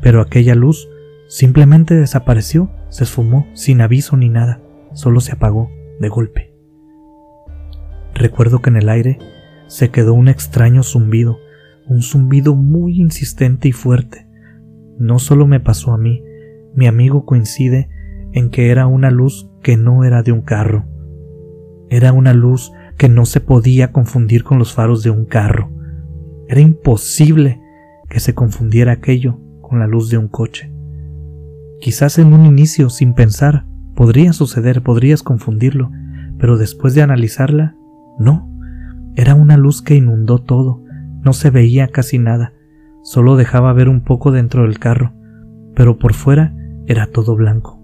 Pero 0.02 0.22
aquella 0.22 0.54
luz 0.54 0.90
simplemente 1.30 1.96
desapareció, 1.96 2.70
se 2.90 3.06
esfumó, 3.06 3.48
sin 3.54 3.80
aviso 3.80 4.18
ni 4.18 4.28
nada, 4.28 4.62
solo 4.94 5.22
se 5.22 5.32
apagó 5.32 5.72
de 6.02 6.10
golpe. 6.10 6.54
Recuerdo 8.14 8.62
que 8.62 8.70
en 8.70 8.76
el 8.76 8.90
aire 8.90 9.18
se 9.68 9.90
quedó 9.90 10.14
un 10.14 10.28
extraño 10.28 10.84
zumbido, 10.84 11.40
un 11.88 12.02
zumbido 12.02 12.54
muy 12.54 13.00
insistente 13.00 13.70
y 13.70 13.72
fuerte. 13.72 14.28
No 15.00 15.20
solo 15.20 15.48
me 15.48 15.62
pasó 15.62 15.94
a 15.94 15.98
mí, 15.98 16.22
mi 16.76 16.86
amigo 16.86 17.26
coincide 17.26 17.90
en 18.34 18.50
que 18.50 18.72
era 18.72 18.88
una 18.88 19.10
luz 19.10 19.50
que 19.64 19.78
no 19.78 20.04
era 20.04 20.22
de 20.22 20.34
un 20.34 20.42
carro. 20.42 20.86
Era 21.90 22.14
una 22.14 22.34
luz 22.34 22.72
que 22.98 23.10
no 23.10 23.26
se 23.26 23.42
podía 23.42 23.92
confundir 23.92 24.44
con 24.44 24.60
los 24.60 24.74
faros 24.74 25.04
de 25.04 25.10
un 25.10 25.26
carro. 25.26 25.70
Era 26.48 26.62
imposible 26.62 27.62
que 28.10 28.20
se 28.20 28.34
confundiera 28.34 28.94
aquello 28.94 29.40
con 29.62 29.80
la 29.80 29.88
luz 29.88 30.10
de 30.10 30.18
un 30.18 30.28
coche. 30.28 30.72
Quizás 31.82 32.18
en 32.20 32.34
un 32.34 32.46
inicio, 32.46 32.90
sin 32.90 33.14
pensar, 33.14 33.66
podría 33.96 34.34
suceder, 34.34 34.82
podrías 34.82 35.24
confundirlo, 35.24 35.92
pero 36.40 36.58
después 36.58 36.96
de 36.96 37.02
analizarla, 37.02 37.76
no, 38.18 38.50
era 39.16 39.36
una 39.36 39.58
luz 39.58 39.82
que 39.82 39.96
inundó 39.96 40.40
todo, 40.40 40.84
no 41.24 41.34
se 41.34 41.50
veía 41.50 41.88
casi 41.88 42.18
nada, 42.20 42.54
solo 43.04 43.36
dejaba 43.36 43.74
ver 43.74 43.90
un 43.90 44.02
poco 44.02 44.32
dentro 44.32 44.64
del 44.64 44.80
carro, 44.80 45.14
pero 45.76 45.98
por 45.98 46.14
fuera 46.14 46.56
era 46.88 47.08
todo 47.08 47.36
blanco. 47.36 47.80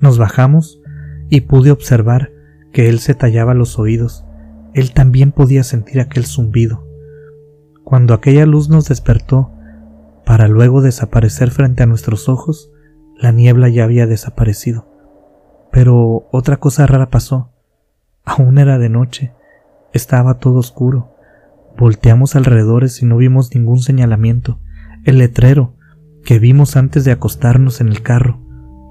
Nos 0.00 0.18
bajamos 0.18 0.81
y 1.32 1.40
pude 1.40 1.70
observar 1.70 2.30
que 2.74 2.90
él 2.90 2.98
se 2.98 3.14
tallaba 3.14 3.54
los 3.54 3.78
oídos, 3.78 4.26
él 4.74 4.92
también 4.92 5.32
podía 5.32 5.64
sentir 5.64 5.98
aquel 5.98 6.26
zumbido. 6.26 6.86
Cuando 7.84 8.12
aquella 8.12 8.44
luz 8.44 8.68
nos 8.68 8.86
despertó, 8.86 9.50
para 10.26 10.46
luego 10.46 10.82
desaparecer 10.82 11.50
frente 11.50 11.82
a 11.82 11.86
nuestros 11.86 12.28
ojos, 12.28 12.70
la 13.16 13.32
niebla 13.32 13.70
ya 13.70 13.84
había 13.84 14.06
desaparecido. 14.06 14.86
Pero 15.70 16.28
otra 16.32 16.58
cosa 16.58 16.86
rara 16.86 17.08
pasó. 17.08 17.50
Aún 18.26 18.58
era 18.58 18.76
de 18.76 18.90
noche, 18.90 19.32
estaba 19.94 20.34
todo 20.34 20.58
oscuro. 20.58 21.16
Volteamos 21.78 22.36
alrededores 22.36 23.00
y 23.00 23.06
no 23.06 23.16
vimos 23.16 23.54
ningún 23.54 23.78
señalamiento. 23.78 24.60
El 25.06 25.16
letrero 25.16 25.76
que 26.26 26.38
vimos 26.38 26.76
antes 26.76 27.06
de 27.06 27.12
acostarnos 27.12 27.80
en 27.80 27.88
el 27.88 28.02
carro 28.02 28.38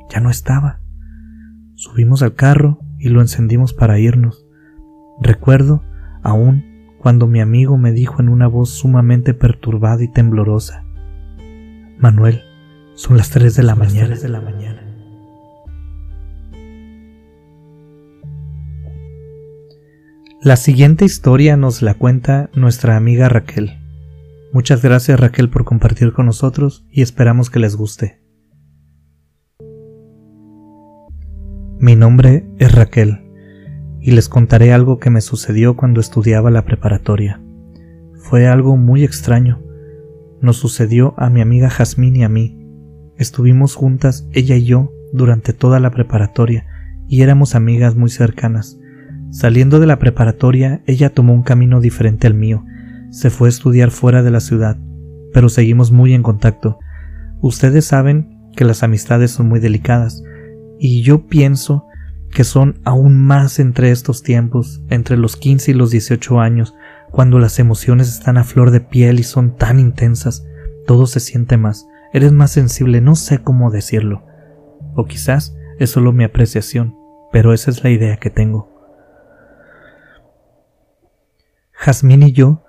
ya 0.09 0.21
no 0.21 0.31
estaba. 0.31 0.80
Subimos 1.81 2.21
al 2.21 2.35
carro 2.35 2.77
y 2.99 3.09
lo 3.09 3.21
encendimos 3.21 3.73
para 3.73 3.97
irnos. 3.97 4.45
Recuerdo 5.19 5.81
aún 6.21 6.93
cuando 6.99 7.25
mi 7.25 7.41
amigo 7.41 7.75
me 7.75 7.91
dijo 7.91 8.21
en 8.21 8.29
una 8.29 8.45
voz 8.45 8.69
sumamente 8.69 9.33
perturbada 9.33 10.03
y 10.03 10.07
temblorosa, 10.07 10.85
Manuel, 11.97 12.43
son 12.93 13.17
las 13.17 13.31
tres 13.31 13.55
de 13.55 13.63
la 13.63 13.73
mañana. 13.73 14.15
De 14.15 14.29
la 14.29 14.41
mañana. 14.41 14.83
La 20.43 20.57
siguiente 20.57 21.03
historia 21.03 21.57
nos 21.57 21.81
la 21.81 21.95
cuenta 21.95 22.51
nuestra 22.53 22.95
amiga 22.95 23.27
Raquel. 23.27 23.79
Muchas 24.53 24.83
gracias 24.83 25.19
Raquel 25.19 25.49
por 25.49 25.65
compartir 25.65 26.13
con 26.13 26.27
nosotros 26.27 26.85
y 26.91 27.01
esperamos 27.01 27.49
que 27.49 27.57
les 27.57 27.75
guste. 27.75 28.20
Mi 31.81 31.95
nombre 31.95 32.45
es 32.59 32.75
Raquel 32.75 33.21
y 33.99 34.11
les 34.11 34.29
contaré 34.29 34.71
algo 34.71 34.99
que 34.99 35.09
me 35.09 35.19
sucedió 35.19 35.75
cuando 35.75 35.99
estudiaba 35.99 36.51
la 36.51 36.63
preparatoria. 36.63 37.41
Fue 38.19 38.47
algo 38.47 38.77
muy 38.77 39.03
extraño. 39.03 39.63
Nos 40.41 40.57
sucedió 40.57 41.15
a 41.17 41.31
mi 41.31 41.41
amiga 41.41 41.71
Jazmín 41.71 42.15
y 42.17 42.23
a 42.23 42.29
mí. 42.29 42.55
Estuvimos 43.17 43.73
juntas, 43.73 44.27
ella 44.31 44.57
y 44.57 44.65
yo, 44.65 44.91
durante 45.11 45.53
toda 45.53 45.79
la 45.79 45.89
preparatoria, 45.89 46.67
y 47.07 47.23
éramos 47.23 47.55
amigas 47.55 47.95
muy 47.95 48.11
cercanas. 48.11 48.77
Saliendo 49.31 49.79
de 49.79 49.87
la 49.87 49.97
preparatoria, 49.97 50.83
ella 50.85 51.09
tomó 51.09 51.33
un 51.33 51.41
camino 51.41 51.81
diferente 51.81 52.27
al 52.27 52.35
mío. 52.35 52.63
Se 53.09 53.31
fue 53.31 53.47
a 53.47 53.49
estudiar 53.49 53.89
fuera 53.89 54.21
de 54.21 54.29
la 54.29 54.39
ciudad, 54.39 54.77
pero 55.33 55.49
seguimos 55.49 55.91
muy 55.91 56.13
en 56.13 56.21
contacto. 56.21 56.77
Ustedes 57.39 57.85
saben 57.85 58.37
que 58.55 58.65
las 58.65 58.83
amistades 58.83 59.31
son 59.31 59.49
muy 59.49 59.59
delicadas, 59.59 60.21
y 60.83 61.03
yo 61.03 61.27
pienso 61.27 61.85
que 62.31 62.43
son 62.43 62.81
aún 62.85 63.15
más 63.23 63.59
entre 63.59 63.91
estos 63.91 64.23
tiempos, 64.23 64.81
entre 64.89 65.15
los 65.15 65.37
15 65.37 65.69
y 65.69 65.73
los 65.75 65.91
18 65.91 66.39
años, 66.39 66.73
cuando 67.11 67.37
las 67.37 67.59
emociones 67.59 68.09
están 68.09 68.39
a 68.39 68.43
flor 68.43 68.71
de 68.71 68.81
piel 68.81 69.19
y 69.19 69.23
son 69.23 69.55
tan 69.57 69.79
intensas, 69.79 70.43
todo 70.87 71.05
se 71.05 71.19
siente 71.19 71.55
más, 71.55 71.85
eres 72.13 72.31
más 72.31 72.49
sensible, 72.49 72.99
no 72.99 73.13
sé 73.13 73.43
cómo 73.43 73.69
decirlo. 73.69 74.23
O 74.95 75.05
quizás 75.05 75.55
es 75.77 75.91
solo 75.91 76.13
mi 76.13 76.23
apreciación, 76.23 76.95
pero 77.31 77.53
esa 77.53 77.69
es 77.69 77.83
la 77.83 77.91
idea 77.91 78.17
que 78.17 78.31
tengo. 78.31 78.67
Jazmín 81.73 82.23
y 82.23 82.31
yo 82.31 82.63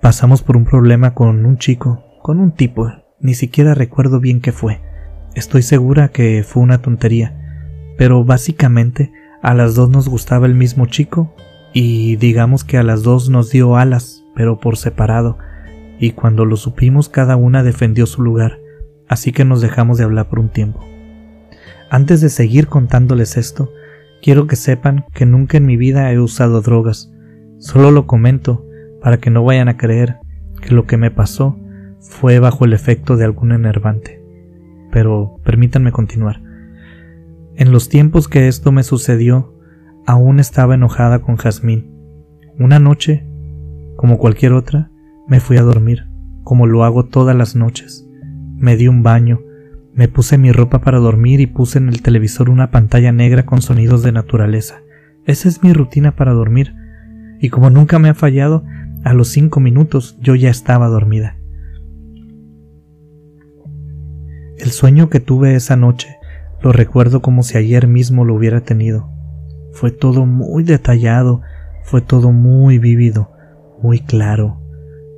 pasamos 0.00 0.42
por 0.42 0.56
un 0.56 0.66
problema 0.66 1.14
con 1.14 1.44
un 1.44 1.58
chico, 1.58 2.04
con 2.22 2.38
un 2.38 2.52
tipo, 2.52 2.92
ni 3.18 3.34
siquiera 3.34 3.74
recuerdo 3.74 4.20
bien 4.20 4.40
qué 4.40 4.52
fue. 4.52 4.82
Estoy 5.34 5.62
segura 5.62 6.08
que 6.08 6.44
fue 6.46 6.62
una 6.62 6.78
tontería, 6.78 7.42
pero 7.96 8.24
básicamente 8.24 9.12
a 9.42 9.54
las 9.54 9.74
dos 9.74 9.88
nos 9.90 10.08
gustaba 10.08 10.46
el 10.46 10.54
mismo 10.54 10.86
chico 10.86 11.34
y 11.72 12.16
digamos 12.16 12.64
que 12.64 12.78
a 12.78 12.82
las 12.82 13.02
dos 13.02 13.28
nos 13.28 13.50
dio 13.50 13.76
alas, 13.76 14.24
pero 14.34 14.58
por 14.58 14.76
separado, 14.76 15.38
y 15.98 16.12
cuando 16.12 16.44
lo 16.44 16.56
supimos 16.56 17.08
cada 17.08 17.36
una 17.36 17.62
defendió 17.62 18.06
su 18.06 18.22
lugar, 18.22 18.58
así 19.08 19.32
que 19.32 19.44
nos 19.44 19.60
dejamos 19.60 19.98
de 19.98 20.04
hablar 20.04 20.28
por 20.28 20.38
un 20.38 20.48
tiempo. 20.48 20.84
Antes 21.90 22.20
de 22.20 22.30
seguir 22.30 22.66
contándoles 22.66 23.36
esto, 23.36 23.70
quiero 24.22 24.46
que 24.46 24.56
sepan 24.56 25.04
que 25.14 25.26
nunca 25.26 25.56
en 25.56 25.66
mi 25.66 25.76
vida 25.76 26.10
he 26.12 26.18
usado 26.18 26.60
drogas, 26.60 27.12
solo 27.58 27.90
lo 27.90 28.06
comento 28.06 28.66
para 29.00 29.18
que 29.18 29.30
no 29.30 29.44
vayan 29.44 29.68
a 29.68 29.76
creer 29.76 30.16
que 30.60 30.74
lo 30.74 30.86
que 30.86 30.96
me 30.96 31.10
pasó 31.10 31.56
fue 32.00 32.38
bajo 32.38 32.64
el 32.64 32.72
efecto 32.72 33.16
de 33.16 33.24
algún 33.24 33.52
enervante. 33.52 34.22
Pero 34.90 35.36
permítanme 35.44 35.92
continuar. 35.92 36.40
En 37.56 37.72
los 37.72 37.88
tiempos 37.88 38.28
que 38.28 38.48
esto 38.48 38.70
me 38.70 38.82
sucedió, 38.82 39.54
aún 40.06 40.40
estaba 40.40 40.74
enojada 40.74 41.20
con 41.20 41.36
Jazmín. 41.36 41.90
Una 42.58 42.78
noche, 42.78 43.26
como 43.96 44.18
cualquier 44.18 44.52
otra, 44.52 44.90
me 45.26 45.40
fui 45.40 45.56
a 45.56 45.62
dormir, 45.62 46.06
como 46.44 46.66
lo 46.66 46.84
hago 46.84 47.06
todas 47.06 47.34
las 47.34 47.56
noches. 47.56 48.06
Me 48.58 48.76
di 48.76 48.88
un 48.88 49.02
baño, 49.02 49.40
me 49.94 50.06
puse 50.06 50.36
mi 50.36 50.52
ropa 50.52 50.82
para 50.82 50.98
dormir 50.98 51.40
y 51.40 51.46
puse 51.46 51.78
en 51.78 51.88
el 51.88 52.02
televisor 52.02 52.50
una 52.50 52.70
pantalla 52.70 53.10
negra 53.10 53.46
con 53.46 53.62
sonidos 53.62 54.02
de 54.02 54.12
naturaleza. 54.12 54.82
Esa 55.24 55.48
es 55.48 55.62
mi 55.62 55.72
rutina 55.72 56.14
para 56.14 56.34
dormir. 56.34 56.74
Y 57.40 57.48
como 57.48 57.70
nunca 57.70 57.98
me 57.98 58.10
ha 58.10 58.14
fallado, 58.14 58.64
a 59.02 59.14
los 59.14 59.28
cinco 59.28 59.60
minutos 59.60 60.18
yo 60.20 60.34
ya 60.34 60.50
estaba 60.50 60.88
dormida. 60.88 61.38
El 64.58 64.70
sueño 64.72 65.08
que 65.08 65.20
tuve 65.20 65.54
esa 65.54 65.76
noche 65.76 66.16
lo 66.62 66.72
recuerdo 66.72 67.20
como 67.20 67.42
si 67.42 67.58
ayer 67.58 67.86
mismo 67.86 68.24
lo 68.24 68.34
hubiera 68.34 68.62
tenido. 68.62 69.10
Fue 69.72 69.90
todo 69.90 70.26
muy 70.26 70.64
detallado, 70.64 71.42
fue 71.84 72.00
todo 72.00 72.32
muy 72.32 72.78
vívido, 72.78 73.32
muy 73.82 74.00
claro. 74.00 74.60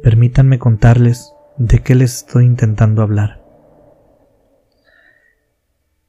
Permítanme 0.03 0.59
contarles 0.59 1.33
de 1.57 1.81
qué 1.81 1.95
les 1.95 2.19
estoy 2.19 2.45
intentando 2.45 3.03
hablar. 3.03 3.43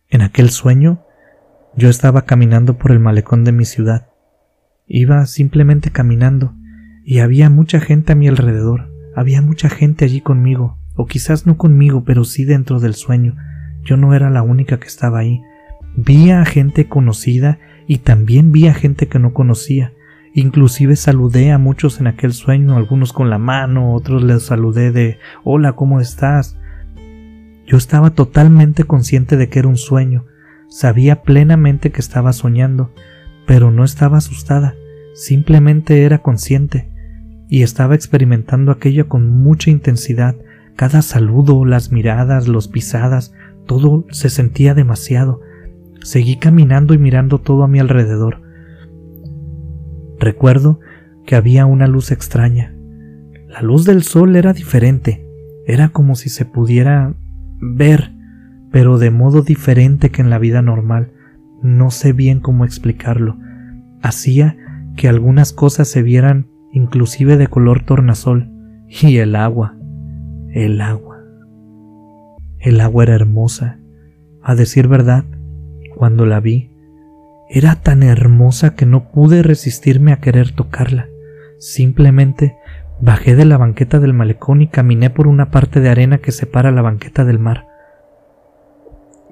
En 0.09 0.21
aquel 0.21 0.50
sueño, 0.50 1.05
yo 1.75 1.89
estaba 1.89 2.24
caminando 2.24 2.77
por 2.77 2.91
el 2.91 3.00
malecón 3.00 3.43
de 3.43 3.51
mi 3.51 3.65
ciudad. 3.65 4.09
Iba 4.88 5.25
simplemente 5.27 5.91
caminando 5.91 6.55
y 7.05 7.19
había 7.19 7.50
mucha 7.50 7.79
gente 7.79 8.13
a 8.13 8.15
mi 8.15 8.27
alrededor, 8.27 8.91
había 9.15 9.41
mucha 9.41 9.69
gente 9.69 10.05
allí 10.05 10.21
conmigo, 10.21 10.77
o 10.95 11.05
quizás 11.05 11.45
no 11.45 11.57
conmigo, 11.57 12.03
pero 12.03 12.24
sí 12.24 12.43
dentro 12.43 12.79
del 12.79 12.95
sueño. 12.95 13.36
Yo 13.83 13.98
no 13.98 14.13
era 14.13 14.29
la 14.29 14.41
única 14.41 14.79
que 14.79 14.88
estaba 14.88 15.19
ahí. 15.19 15.41
Vi 15.95 16.31
a 16.31 16.45
gente 16.45 16.88
conocida 16.88 17.59
y 17.88 18.00
también 18.00 18.51
vi 18.51 18.67
a 18.67 18.74
gente 18.74 19.07
que 19.07 19.19
no 19.19 19.33
conocía. 19.33 19.93
Inclusive 20.33 20.95
saludé 20.95 21.51
a 21.51 21.57
muchos 21.57 22.00
en 22.00 22.07
aquel 22.07 22.33
sueño, 22.33 22.77
algunos 22.77 23.13
con 23.13 23.29
la 23.29 23.39
mano, 23.39 23.93
otros 23.93 24.24
les 24.24 24.43
saludé 24.43 24.91
de 24.91 25.17
Hola, 25.43 25.74
¿cómo 25.74 26.00
estás? 26.00 26.57
Yo 27.65 27.77
estaba 27.77 28.12
totalmente 28.12 28.83
consciente 28.83 29.38
de 29.38 29.50
que 29.50 29.59
era 29.59 29.67
un 29.67 29.77
sueño, 29.77 30.25
sabía 30.69 31.24
plenamente 31.24 31.91
que 31.91 32.00
estaba 32.00 32.33
soñando, 32.33 32.93
pero 33.45 33.71
no 33.71 33.83
estaba 33.83 34.17
asustada, 34.17 34.75
simplemente 35.13 36.03
era 36.03 36.19
consciente 36.19 36.89
y 37.50 37.63
estaba 37.63 37.95
experimentando 37.95 38.71
aquello 38.71 39.07
con 39.07 39.29
mucha 39.29 39.71
intensidad, 39.71 40.36
cada 40.75 41.01
saludo, 41.01 41.65
las 41.65 41.91
miradas, 41.91 42.47
los 42.47 42.67
pisadas, 42.67 43.34
todo 43.69 44.08
se 44.10 44.32
sentía 44.32 44.73
demasiado. 44.73 45.41
Seguí 46.01 46.38
caminando 46.38 46.95
y 46.95 46.97
mirando 46.97 47.38
todo 47.38 47.62
a 47.62 47.67
mi 47.67 47.77
alrededor. 47.77 48.41
Recuerdo 50.19 50.79
que 51.27 51.36
había 51.36 51.67
una 51.67 51.86
luz 51.86 52.12
extraña. 52.12 52.73
La 53.47 53.62
luz 53.62 53.86
del 53.86 54.01
sol 54.01 54.36
era 54.36 54.53
diferente, 54.53 55.23
era 55.67 55.89
como 55.89 56.15
si 56.15 56.29
se 56.29 56.45
pudiera 56.45 57.13
ver, 57.62 58.12
pero 58.71 58.97
de 58.97 59.12
modo 59.12 59.43
diferente 59.43 60.10
que 60.10 60.23
en 60.23 60.32
la 60.32 60.39
vida 60.39 60.63
normal. 60.63 61.12
No 61.62 61.91
sé 61.91 62.12
bien 62.12 62.39
cómo 62.39 62.65
explicarlo. 62.65 63.38
Hacía 64.01 64.58
que 64.95 65.08
algunas 65.08 65.53
cosas 65.53 65.88
se 65.88 66.01
vieran 66.01 66.47
inclusive 66.71 67.38
de 67.38 67.45
color 67.45 67.84
tornasol, 67.84 68.49
y 68.88 69.17
el 69.17 69.36
agua, 69.36 69.77
el 70.53 70.82
agua. 70.82 71.18
El 72.60 72.82
agua 72.82 73.04
era 73.04 73.15
hermosa. 73.15 73.80
A 74.43 74.56
decir 74.56 74.88
verdad, 74.88 75.24
cuando 75.95 76.26
la 76.26 76.39
vi, 76.39 76.72
era 77.50 77.76
tan 77.76 78.04
hermosa 78.04 78.76
que 78.76 78.86
no 78.86 79.12
pude 79.12 79.43
resistirme 79.43 80.12
a 80.12 80.19
querer 80.19 80.52
tocarla. 80.52 81.08
Simplemente 81.58 82.58
bajé 83.02 83.36
de 83.36 83.45
la 83.45 83.58
banqueta 83.58 84.00
del 84.00 84.13
malecón 84.13 84.62
y 84.62 84.67
caminé 84.67 85.10
por 85.10 85.28
una 85.28 85.52
parte 85.52 85.80
de 85.80 85.89
arena 85.89 86.17
que 86.19 86.32
separa 86.32 86.72
la 86.72 86.82
banqueta 86.82 87.26
del 87.26 87.39
mar. 87.39 87.67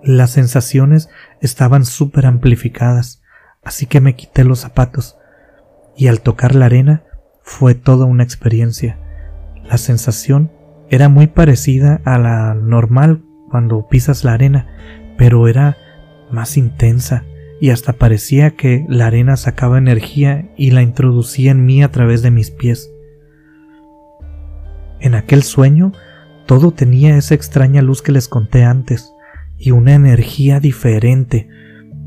Las 0.04 0.32
sensaciones 0.32 1.10
estaban 1.42 1.84
súper 1.84 2.26
amplificadas, 2.26 3.22
así 3.64 3.88
que 3.88 4.00
me 4.00 4.16
quité 4.16 4.46
los 4.46 4.60
zapatos, 4.60 5.18
y 5.98 6.08
al 6.08 6.22
tocar 6.22 6.56
la 6.56 6.68
arena 6.68 7.04
fue 7.42 7.76
toda 7.76 8.06
una 8.06 8.24
experiencia. 8.24 8.98
La 9.64 9.78
sensación 9.78 10.52
era 10.90 11.10
muy 11.10 11.28
parecida 11.28 12.02
a 12.06 12.18
la 12.18 12.54
normal 12.54 13.24
cuando 13.50 13.88
pisas 13.88 14.24
la 14.24 14.34
arena, 14.34 14.68
pero 15.18 15.48
era 15.48 15.78
más 16.32 16.58
intensa 16.58 17.24
y 17.60 17.72
hasta 17.72 17.94
parecía 17.94 18.52
que 18.52 18.86
la 18.88 19.08
arena 19.08 19.36
sacaba 19.36 19.78
energía 19.78 20.50
y 20.58 20.72
la 20.72 20.84
introducía 20.84 21.52
en 21.52 21.66
mí 21.66 21.84
a 21.84 21.92
través 21.92 22.22
de 22.22 22.32
mis 22.32 22.52
pies. 22.52 22.92
En 25.00 25.16
aquel 25.16 25.44
sueño 25.44 25.92
todo 26.46 26.72
tenía 26.72 27.18
esa 27.18 27.36
extraña 27.36 27.82
luz 27.82 28.02
que 28.02 28.12
les 28.12 28.28
conté 28.28 28.64
antes 28.64 29.12
y 29.58 29.72
una 29.72 29.94
energía 29.96 30.60
diferente. 30.60 31.50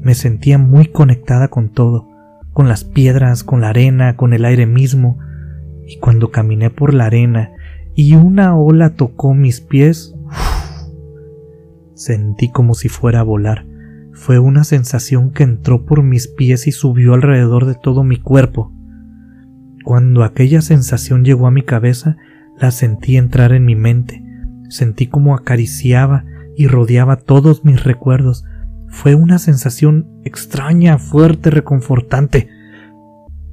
Me 0.00 0.14
sentía 0.14 0.56
muy 0.56 0.86
conectada 0.86 1.48
con 1.48 1.68
todo, 1.68 2.08
con 2.52 2.68
las 2.68 2.84
piedras, 2.84 3.44
con 3.44 3.60
la 3.60 3.70
arena, 3.70 4.16
con 4.16 4.32
el 4.32 4.44
aire 4.44 4.66
mismo, 4.66 5.18
y 5.86 5.98
cuando 5.98 6.30
caminé 6.30 6.70
por 6.70 6.94
la 6.94 7.06
arena 7.06 7.52
y 7.94 8.14
una 8.14 8.56
ola 8.56 8.90
tocó 8.94 9.34
mis 9.34 9.60
pies, 9.60 10.14
sentí 11.94 12.50
como 12.50 12.74
si 12.74 12.88
fuera 12.88 13.20
a 13.20 13.24
volar. 13.24 13.66
Fue 14.12 14.38
una 14.38 14.64
sensación 14.64 15.30
que 15.30 15.44
entró 15.44 15.86
por 15.86 16.02
mis 16.02 16.28
pies 16.28 16.66
y 16.66 16.72
subió 16.72 17.14
alrededor 17.14 17.66
de 17.66 17.74
todo 17.74 18.04
mi 18.04 18.18
cuerpo. 18.18 18.72
Cuando 19.84 20.24
aquella 20.24 20.60
sensación 20.60 21.24
llegó 21.24 21.46
a 21.46 21.50
mi 21.50 21.62
cabeza, 21.62 22.16
la 22.58 22.70
sentí 22.70 23.16
entrar 23.16 23.52
en 23.52 23.64
mi 23.64 23.76
mente. 23.76 24.22
Sentí 24.68 25.06
como 25.06 25.34
acariciaba 25.34 26.24
y 26.56 26.66
rodeaba 26.66 27.16
todos 27.16 27.64
mis 27.64 27.82
recuerdos. 27.82 28.44
Fue 28.88 29.14
una 29.14 29.38
sensación 29.38 30.06
extraña, 30.24 30.98
fuerte, 30.98 31.50
reconfortante. 31.50 32.48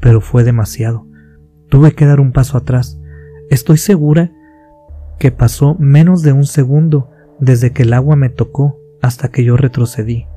Pero 0.02 0.20
fue 0.20 0.44
demasiado. 0.44 1.08
Tuve 1.70 1.94
que 1.94 2.06
dar 2.06 2.20
un 2.20 2.34
paso 2.34 2.58
atrás. 2.58 3.00
Estoy 3.50 3.78
segura 3.78 4.32
que 5.20 5.32
pasó 5.32 5.76
menos 5.80 6.22
de 6.22 6.34
un 6.34 6.46
segundo 6.46 7.10
desde 7.40 7.72
que 7.72 7.84
el 7.84 7.94
agua 7.94 8.16
me 8.16 8.30
tocó 8.30 8.80
hasta 9.02 9.30
que 9.30 9.44
yo 9.44 9.58
retrocedí. 9.58 10.28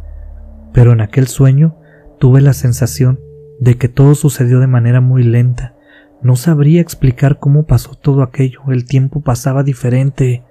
Pero 0.72 0.92
en 0.92 1.00
aquel 1.00 1.26
sueño 1.26 1.76
tuve 2.18 2.40
la 2.40 2.52
sensación 2.52 3.20
de 3.58 3.76
que 3.76 3.88
todo 3.88 4.14
sucedió 4.14 4.60
de 4.60 4.66
manera 4.66 5.00
muy 5.00 5.24
lenta. 5.24 5.74
No 6.22 6.36
sabría 6.36 6.80
explicar 6.80 7.38
cómo 7.38 7.66
pasó 7.66 7.94
todo 7.94 8.22
aquello. 8.22 8.60
El 8.68 8.84
tiempo 8.84 9.22
pasaba 9.22 9.62
diferente. 9.62 10.44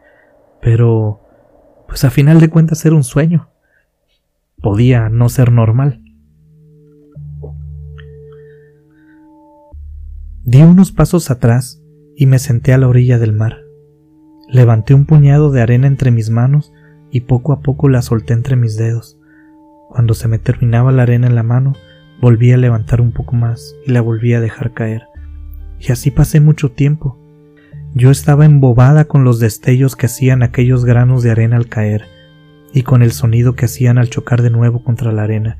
Pero... 0.62 1.22
pues 1.88 2.04
a 2.04 2.10
final 2.10 2.39
de 2.39 2.50
cuentas 2.50 2.86
era 2.86 2.95
un 2.95 3.04
sueño. 3.04 3.50
Podía 4.62 5.10
no 5.10 5.30
ser 5.30 5.52
normal. 5.52 6.04
Di 10.43 10.63
unos 10.63 10.91
pasos 10.91 11.30
atrás 11.30 11.79
y 12.19 12.25
me 12.25 12.38
senté 12.38 12.73
a 12.73 12.77
la 12.77 12.89
orilla 12.89 13.17
del 13.17 13.32
mar. 13.32 13.60
Levanté 14.49 14.93
un 14.93 15.05
puñado 15.05 15.51
de 15.51 15.62
arena 15.62 15.88
entre 15.88 16.12
mis 16.12 16.29
manos 16.29 16.73
y 17.12 17.21
poco 17.21 17.53
a 17.53 17.62
poco 17.62 17.88
la 17.88 18.01
solté 18.01 18.34
entre 18.34 18.58
mis 18.58 18.75
dedos. 18.75 19.17
Cuando 19.88 20.13
se 20.13 20.27
me 20.27 20.38
terminaba 20.38 20.91
la 20.91 21.03
arena 21.03 21.27
en 21.27 21.36
la 21.36 21.43
mano, 21.43 21.75
volví 22.21 22.51
a 22.51 22.58
levantar 22.58 22.99
un 22.99 23.13
poco 23.13 23.38
más 23.38 23.73
y 23.88 23.91
la 23.93 24.01
volví 24.01 24.34
a 24.34 24.41
dejar 24.41 24.73
caer. 24.73 25.03
Y 25.79 25.93
así 25.93 26.12
pasé 26.12 26.41
mucho 26.41 26.73
tiempo. 26.73 27.17
Yo 27.95 28.12
estaba 28.12 28.43
embobada 28.43 29.05
con 29.05 29.23
los 29.23 29.39
destellos 29.39 29.95
que 29.95 30.08
hacían 30.08 30.43
aquellos 30.43 30.84
granos 30.84 31.23
de 31.23 31.32
arena 31.32 31.55
al 31.55 31.69
caer 31.69 32.03
y 32.73 32.84
con 32.84 33.01
el 33.01 33.13
sonido 33.13 33.55
que 33.55 33.63
hacían 33.63 33.97
al 33.97 34.10
chocar 34.10 34.41
de 34.41 34.49
nuevo 34.49 34.84
contra 34.84 35.13
la 35.13 35.23
arena. 35.23 35.58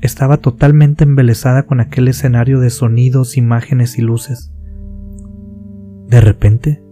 Estaba 0.00 0.38
totalmente 0.38 1.04
embelesada 1.04 1.64
con 1.64 1.78
aquel 1.78 2.08
escenario 2.08 2.58
de 2.58 2.70
sonidos, 2.70 3.36
imágenes 3.36 3.98
y 3.98 4.00
luces. 4.00 4.50
De 6.10 6.20
repente, 6.20 6.82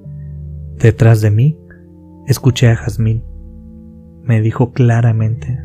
detrás 0.79 1.21
de 1.21 1.31
mí, 1.31 1.59
escuché 2.27 2.69
a 2.69 2.77
Jazmín. 2.77 3.25
Me 4.23 4.41
dijo 4.41 4.73
claramente, 4.73 5.59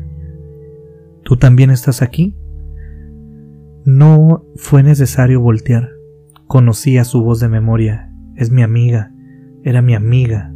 ¿Tú 1.24 1.38
también 1.38 1.70
estás 1.70 2.02
aquí? 2.02 2.36
No 3.86 4.44
fue 4.56 4.82
necesario 4.82 5.40
voltear. 5.40 5.88
Conocía 6.46 7.04
su 7.04 7.22
voz 7.22 7.40
de 7.40 7.48
memoria. 7.48 8.12
Es 8.36 8.50
mi 8.50 8.62
amiga. 8.62 9.10
Era 9.62 9.80
mi 9.80 9.94
amiga. 9.94 10.52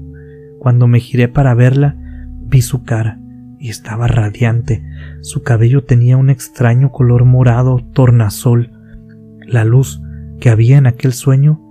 Cuando 0.59 0.87
me 0.87 1.01
giré 1.01 1.29
para 1.29 1.55
verla, 1.55 1.97
vi 2.43 2.61
su 2.61 2.85
cara 2.85 3.19
y 3.59 3.71
estaba 3.71 4.09
radiante. 4.09 4.85
Su 5.23 5.43
cabello 5.43 5.85
tenía 5.85 6.19
un 6.19 6.29
extraño 6.29 6.93
color 6.93 7.25
morado 7.25 7.79
tornasol. 7.95 8.73
La 9.47 9.65
luz 9.65 10.03
que 10.39 10.51
había 10.51 10.77
en 10.77 10.87
aquel 10.87 11.15
sueño, 11.15 11.63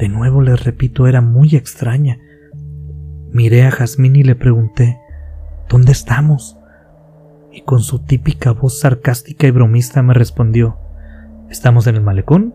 de 0.00 0.08
nuevo 0.08 0.40
les 0.40 0.64
repito, 0.64 1.06
era 1.06 1.20
muy 1.20 1.54
extraña. 1.56 2.18
Miré 3.32 3.64
a 3.64 3.70
Jazmín 3.70 4.16
y 4.16 4.22
le 4.22 4.34
pregunté, 4.34 4.98
¿Dónde 5.68 5.92
estamos? 5.92 6.56
Y 7.52 7.60
con 7.62 7.80
su 7.80 7.98
típica 7.98 8.52
voz 8.52 8.80
sarcástica 8.80 9.46
y 9.46 9.50
bromista 9.50 10.02
me 10.02 10.14
respondió, 10.14 10.78
¿Estamos 11.50 11.86
en 11.86 11.96
el 11.96 12.00
malecón? 12.00 12.54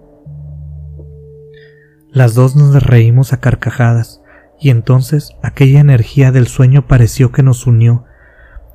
Las 2.12 2.34
dos 2.34 2.56
nos 2.56 2.82
reímos 2.82 3.32
a 3.32 3.40
carcajadas, 3.40 4.24
y 4.60 4.72
entonces 4.72 5.36
aquella 5.44 5.82
energía 5.82 6.32
del 6.32 6.48
sueño 6.48 6.88
pareció 6.88 7.32
que 7.32 7.44
nos 7.44 7.68
unió. 7.68 8.06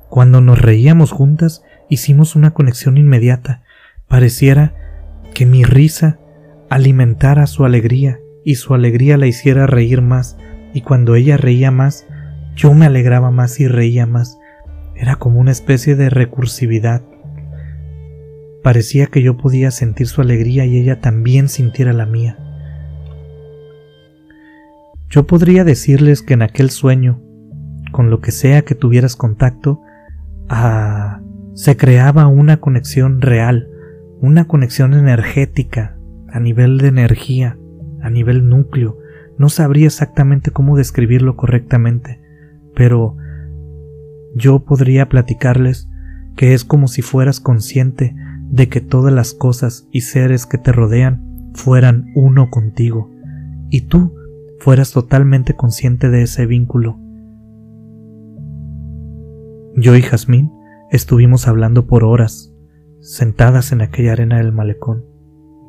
Cuando 0.07 0.39
nos 0.39 0.61
reíamos 0.61 1.11
juntas, 1.11 1.61
hicimos 1.89 2.37
una 2.37 2.51
conexión 2.51 2.97
inmediata. 2.97 3.63
Pareciera 4.07 4.73
que 5.33 5.45
mi 5.45 5.65
risa 5.65 6.19
alimentara 6.69 7.47
su 7.47 7.65
alegría 7.65 8.19
y 8.43 8.55
su 8.55 8.73
alegría 8.73 9.17
la 9.17 9.27
hiciera 9.27 9.67
reír 9.67 10.01
más, 10.01 10.37
y 10.73 10.81
cuando 10.81 11.15
ella 11.15 11.37
reía 11.37 11.71
más, 11.71 12.07
yo 12.55 12.73
me 12.73 12.85
alegraba 12.85 13.31
más 13.31 13.59
y 13.59 13.67
reía 13.67 14.05
más. 14.05 14.37
Era 14.95 15.15
como 15.15 15.39
una 15.39 15.51
especie 15.51 15.95
de 15.95 16.09
recursividad. 16.09 17.01
Parecía 18.63 19.07
que 19.07 19.23
yo 19.23 19.37
podía 19.37 19.71
sentir 19.71 20.07
su 20.07 20.21
alegría 20.21 20.65
y 20.65 20.77
ella 20.77 20.99
también 20.99 21.49
sintiera 21.49 21.93
la 21.93 22.05
mía. 22.05 22.37
Yo 25.09 25.25
podría 25.27 25.63
decirles 25.63 26.21
que 26.21 26.35
en 26.35 26.41
aquel 26.41 26.69
sueño, 26.69 27.21
con 27.91 28.09
lo 28.09 28.21
que 28.21 28.31
sea 28.31 28.61
que 28.61 28.75
tuvieras 28.75 29.15
contacto, 29.15 29.81
ah, 30.47 31.21
se 31.53 31.75
creaba 31.75 32.27
una 32.27 32.57
conexión 32.57 33.19
real, 33.21 33.67
una 34.21 34.45
conexión 34.45 34.93
energética, 34.93 35.97
a 36.29 36.39
nivel 36.39 36.77
de 36.77 36.87
energía, 36.87 37.57
a 38.01 38.09
nivel 38.09 38.47
núcleo. 38.47 38.97
No 39.37 39.49
sabría 39.49 39.87
exactamente 39.87 40.51
cómo 40.51 40.77
describirlo 40.77 41.35
correctamente, 41.35 42.21
pero 42.75 43.15
yo 44.35 44.59
podría 44.59 45.09
platicarles 45.09 45.89
que 46.35 46.53
es 46.53 46.63
como 46.63 46.87
si 46.87 47.01
fueras 47.01 47.39
consciente 47.39 48.15
de 48.49 48.69
que 48.69 48.81
todas 48.81 49.13
las 49.13 49.33
cosas 49.33 49.87
y 49.91 50.01
seres 50.01 50.45
que 50.45 50.57
te 50.57 50.71
rodean 50.71 51.51
fueran 51.53 52.11
uno 52.15 52.49
contigo, 52.49 53.09
y 53.69 53.81
tú 53.81 54.15
fueras 54.59 54.91
totalmente 54.91 55.55
consciente 55.55 56.09
de 56.09 56.23
ese 56.23 56.45
vínculo. 56.45 56.97
Yo 59.75 59.95
y 59.95 60.01
Jazmín 60.01 60.51
estuvimos 60.91 61.47
hablando 61.47 61.87
por 61.87 62.03
horas, 62.03 62.53
sentadas 62.99 63.71
en 63.71 63.81
aquella 63.81 64.11
arena 64.13 64.37
del 64.37 64.51
malecón, 64.51 65.05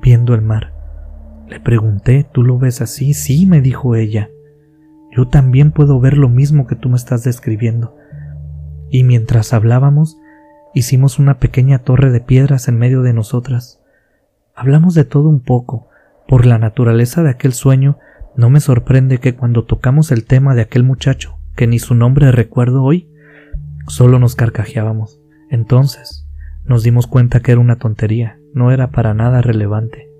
viendo 0.03 0.35
el 0.35 0.43
mar. 0.43 0.82
Le 1.53 1.61
pregunté, 1.61 2.27
¿tú 2.33 2.43
lo 2.45 2.59
ves 2.59 2.81
así? 2.81 3.13
Sí, 3.13 3.45
me 3.45 3.61
dijo 3.61 3.95
ella. 3.95 4.31
Yo 5.15 5.29
también 5.29 5.71
puedo 5.71 6.01
ver 6.01 6.17
lo 6.17 6.31
mismo 6.31 6.67
que 6.67 6.77
tú 6.77 6.89
me 6.89 6.97
estás 6.97 7.25
describiendo. 7.25 7.95
Y 8.89 9.05
mientras 9.05 9.53
hablábamos, 9.53 10.17
hicimos 10.73 11.19
una 11.19 11.39
pequeña 11.41 11.81
torre 11.81 12.11
de 12.11 12.21
piedras 12.21 12.69
en 12.69 12.79
medio 12.79 13.03
de 13.03 13.13
nosotras. 13.13 13.83
Hablamos 14.55 14.95
de 14.95 15.05
todo 15.05 15.29
un 15.29 15.41
poco. 15.41 15.91
Por 16.27 16.47
la 16.47 16.57
naturaleza 16.57 17.23
de 17.23 17.29
aquel 17.29 17.53
sueño, 17.53 17.99
no 18.35 18.49
me 18.49 18.61
sorprende 18.61 19.19
que 19.19 19.35
cuando 19.35 19.65
tocamos 19.67 20.11
el 20.11 20.25
tema 20.25 20.55
de 20.55 20.63
aquel 20.63 20.85
muchacho, 20.85 21.37
que 21.55 21.67
ni 21.67 21.79
su 21.79 21.95
nombre 21.95 22.33
recuerdo 22.33 22.83
hoy, 22.83 23.11
solo 23.89 24.19
nos 24.19 24.37
carcajeábamos. 24.37 25.21
Entonces, 25.51 26.27
nos 26.65 26.83
dimos 26.83 27.07
cuenta 27.07 27.41
que 27.41 27.53
era 27.53 27.61
una 27.61 27.77
tontería, 27.77 28.39
no 28.55 28.73
era 28.73 28.91
para 28.91 29.13
nada 29.13 29.43
relevante. 29.43 30.12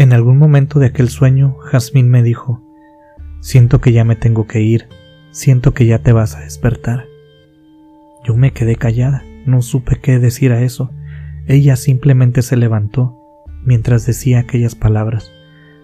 En 0.00 0.14
algún 0.14 0.38
momento 0.38 0.78
de 0.78 0.86
aquel 0.86 1.10
sueño, 1.10 1.58
Jazmín 1.58 2.08
me 2.08 2.22
dijo, 2.22 2.62
Siento 3.42 3.82
que 3.82 3.92
ya 3.92 4.02
me 4.02 4.16
tengo 4.16 4.46
que 4.46 4.62
ir, 4.62 4.88
siento 5.30 5.74
que 5.74 5.84
ya 5.84 5.98
te 5.98 6.14
vas 6.14 6.36
a 6.36 6.40
despertar. 6.40 7.04
Yo 8.24 8.34
me 8.34 8.54
quedé 8.54 8.76
callada, 8.76 9.22
no 9.44 9.60
supe 9.60 10.00
qué 10.00 10.18
decir 10.18 10.52
a 10.52 10.62
eso. 10.62 10.90
Ella 11.46 11.76
simplemente 11.76 12.40
se 12.40 12.56
levantó 12.56 13.14
mientras 13.62 14.06
decía 14.06 14.38
aquellas 14.38 14.74
palabras. 14.74 15.32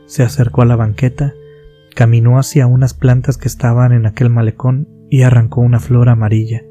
Se 0.07 0.23
acercó 0.23 0.63
a 0.63 0.67
la 0.67 0.77
banqueta, 0.77 1.35
caminó 1.95 2.39
hacia 2.39 2.67
unas 2.67 2.95
plantas 2.95 3.37
que 3.37 3.49
estaban 3.49 3.93
en 3.93 4.07
aquel 4.07 4.31
malecón 4.31 4.89
y 5.11 5.25
arrancó 5.25 5.61
una 5.61 5.79
flor 5.79 6.09
amarilla. 6.09 6.63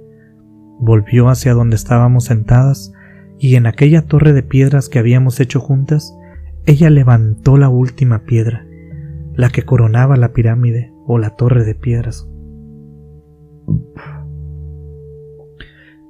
Volvió 0.79 1.29
hacia 1.29 1.53
donde 1.53 1.75
estábamos 1.75 2.23
sentadas 2.23 2.91
y 3.37 3.53
en 3.53 3.67
aquella 3.67 4.01
torre 4.01 4.33
de 4.33 4.41
piedras 4.41 4.89
que 4.89 4.97
habíamos 4.97 5.39
hecho 5.39 5.59
juntas, 5.59 6.11
ella 6.65 6.89
levantó 6.89 7.57
la 7.57 7.69
última 7.69 8.23
piedra, 8.23 8.65
la 9.35 9.49
que 9.49 9.63
coronaba 9.63 10.17
la 10.17 10.33
pirámide 10.33 10.91
o 11.05 11.17
la 11.17 11.31
torre 11.31 11.63
de 11.63 11.75
piedras. 11.75 12.27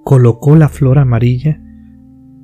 colocó 0.06 0.56
la 0.56 0.70
flor 0.70 1.00
amarilla 1.00 1.60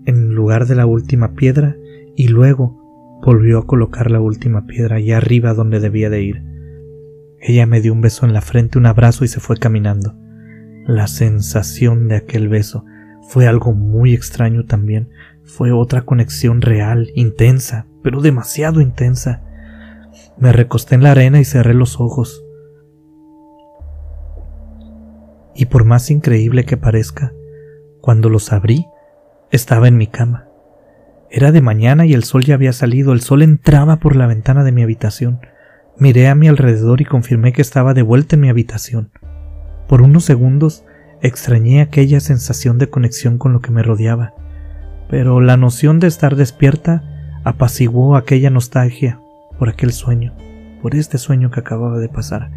en 0.05 0.33
lugar 0.33 0.65
de 0.65 0.73
la 0.73 0.87
última 0.87 1.35
piedra 1.35 1.77
y 2.15 2.27
luego 2.27 3.19
volvió 3.23 3.59
a 3.59 3.67
colocar 3.67 4.09
la 4.09 4.19
última 4.19 4.65
piedra 4.65 4.95
allá 4.95 5.17
arriba 5.17 5.53
donde 5.53 5.79
debía 5.79 6.09
de 6.09 6.23
ir. 6.23 6.43
Ella 7.39 7.67
me 7.67 7.79
dio 7.79 7.93
un 7.93 8.01
beso 8.01 8.25
en 8.25 8.33
la 8.33 8.41
frente, 8.41 8.79
un 8.79 8.87
abrazo 8.87 9.25
y 9.25 9.27
se 9.27 9.39
fue 9.39 9.57
caminando. 9.57 10.15
La 10.87 11.05
sensación 11.05 12.07
de 12.07 12.15
aquel 12.15 12.49
beso 12.49 12.83
fue 13.29 13.45
algo 13.45 13.73
muy 13.73 14.15
extraño 14.15 14.65
también. 14.65 15.09
Fue 15.43 15.71
otra 15.71 16.01
conexión 16.01 16.61
real, 16.61 17.11
intensa, 17.13 17.85
pero 18.03 18.21
demasiado 18.21 18.81
intensa. 18.81 19.41
Me 20.37 20.51
recosté 20.51 20.95
en 20.95 21.03
la 21.03 21.11
arena 21.11 21.39
y 21.39 21.45
cerré 21.45 21.73
los 21.73 21.99
ojos. 21.99 22.43
Y 25.55 25.65
por 25.65 25.85
más 25.85 26.09
increíble 26.09 26.65
que 26.65 26.77
parezca, 26.77 27.33
cuando 28.01 28.29
los 28.29 28.51
abrí, 28.51 28.87
estaba 29.51 29.87
en 29.87 29.97
mi 29.97 30.07
cama. 30.07 30.47
Era 31.29 31.51
de 31.51 31.61
mañana 31.61 32.05
y 32.05 32.13
el 32.13 32.23
sol 32.23 32.43
ya 32.43 32.55
había 32.55 32.73
salido, 32.73 33.13
el 33.13 33.21
sol 33.21 33.41
entraba 33.41 33.97
por 33.97 34.15
la 34.15 34.27
ventana 34.27 34.63
de 34.63 34.71
mi 34.71 34.83
habitación. 34.83 35.39
Miré 35.97 36.27
a 36.27 36.35
mi 36.35 36.47
alrededor 36.47 37.01
y 37.01 37.05
confirmé 37.05 37.53
que 37.53 37.61
estaba 37.61 37.93
de 37.93 38.01
vuelta 38.01 38.35
en 38.35 38.41
mi 38.41 38.49
habitación. 38.49 39.11
Por 39.87 40.01
unos 40.01 40.25
segundos 40.25 40.83
extrañé 41.21 41.81
aquella 41.81 42.19
sensación 42.19 42.77
de 42.77 42.89
conexión 42.89 43.37
con 43.37 43.53
lo 43.53 43.59
que 43.59 43.71
me 43.71 43.83
rodeaba, 43.83 44.33
pero 45.09 45.41
la 45.41 45.57
noción 45.57 45.99
de 45.99 46.07
estar 46.07 46.35
despierta 46.35 47.03
apaciguó 47.43 48.15
aquella 48.15 48.49
nostalgia 48.49 49.19
por 49.57 49.69
aquel 49.69 49.91
sueño, 49.91 50.35
por 50.81 50.95
este 50.95 51.17
sueño 51.17 51.51
que 51.51 51.59
acababa 51.59 51.99
de 51.99 52.09
pasar. 52.09 52.51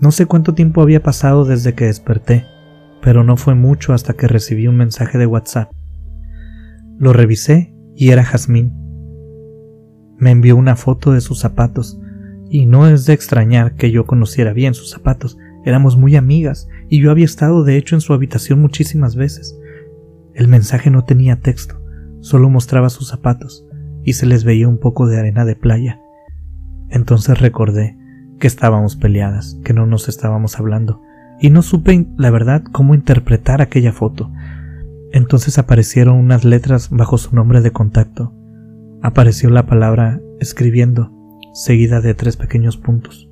No 0.00 0.10
sé 0.10 0.26
cuánto 0.26 0.54
tiempo 0.54 0.82
había 0.82 1.02
pasado 1.02 1.44
desde 1.44 1.74
que 1.74 1.86
desperté, 1.86 2.44
pero 3.02 3.24
no 3.24 3.36
fue 3.36 3.54
mucho 3.54 3.92
hasta 3.92 4.14
que 4.14 4.28
recibí 4.28 4.66
un 4.66 4.76
mensaje 4.76 5.18
de 5.18 5.26
WhatsApp. 5.26 5.70
Lo 6.98 7.12
revisé 7.12 7.74
y 7.96 8.10
era 8.10 8.24
Jazmín. 8.24 8.72
Me 10.18 10.30
envió 10.30 10.56
una 10.56 10.76
foto 10.76 11.12
de 11.12 11.20
sus 11.20 11.40
zapatos, 11.40 11.98
y 12.48 12.66
no 12.66 12.86
es 12.86 13.06
de 13.06 13.12
extrañar 13.12 13.74
que 13.74 13.90
yo 13.90 14.06
conociera 14.06 14.52
bien 14.52 14.74
sus 14.74 14.90
zapatos, 14.90 15.38
éramos 15.64 15.96
muy 15.96 16.16
amigas, 16.16 16.68
y 16.88 17.00
yo 17.00 17.10
había 17.10 17.24
estado 17.24 17.64
de 17.64 17.76
hecho 17.76 17.94
en 17.94 18.00
su 18.00 18.12
habitación 18.12 18.60
muchísimas 18.60 19.16
veces. 19.16 19.58
El 20.34 20.48
mensaje 20.48 20.90
no 20.90 21.04
tenía 21.04 21.40
texto, 21.40 21.81
solo 22.22 22.48
mostraba 22.48 22.88
sus 22.88 23.08
zapatos, 23.08 23.66
y 24.04 24.14
se 24.14 24.24
les 24.24 24.44
veía 24.44 24.68
un 24.68 24.78
poco 24.78 25.06
de 25.06 25.18
arena 25.18 25.44
de 25.44 25.56
playa. 25.56 26.00
Entonces 26.88 27.38
recordé 27.38 27.98
que 28.40 28.46
estábamos 28.46 28.96
peleadas, 28.96 29.58
que 29.64 29.74
no 29.74 29.86
nos 29.86 30.08
estábamos 30.08 30.58
hablando, 30.58 31.02
y 31.40 31.50
no 31.50 31.62
supe 31.62 32.06
la 32.16 32.30
verdad 32.30 32.62
cómo 32.72 32.94
interpretar 32.94 33.60
aquella 33.60 33.92
foto. 33.92 34.30
Entonces 35.12 35.58
aparecieron 35.58 36.16
unas 36.16 36.44
letras 36.44 36.88
bajo 36.90 37.18
su 37.18 37.34
nombre 37.34 37.60
de 37.60 37.72
contacto. 37.72 38.32
Apareció 39.02 39.50
la 39.50 39.66
palabra 39.66 40.20
escribiendo, 40.40 41.12
seguida 41.52 42.00
de 42.00 42.14
tres 42.14 42.36
pequeños 42.36 42.76
puntos. 42.76 43.28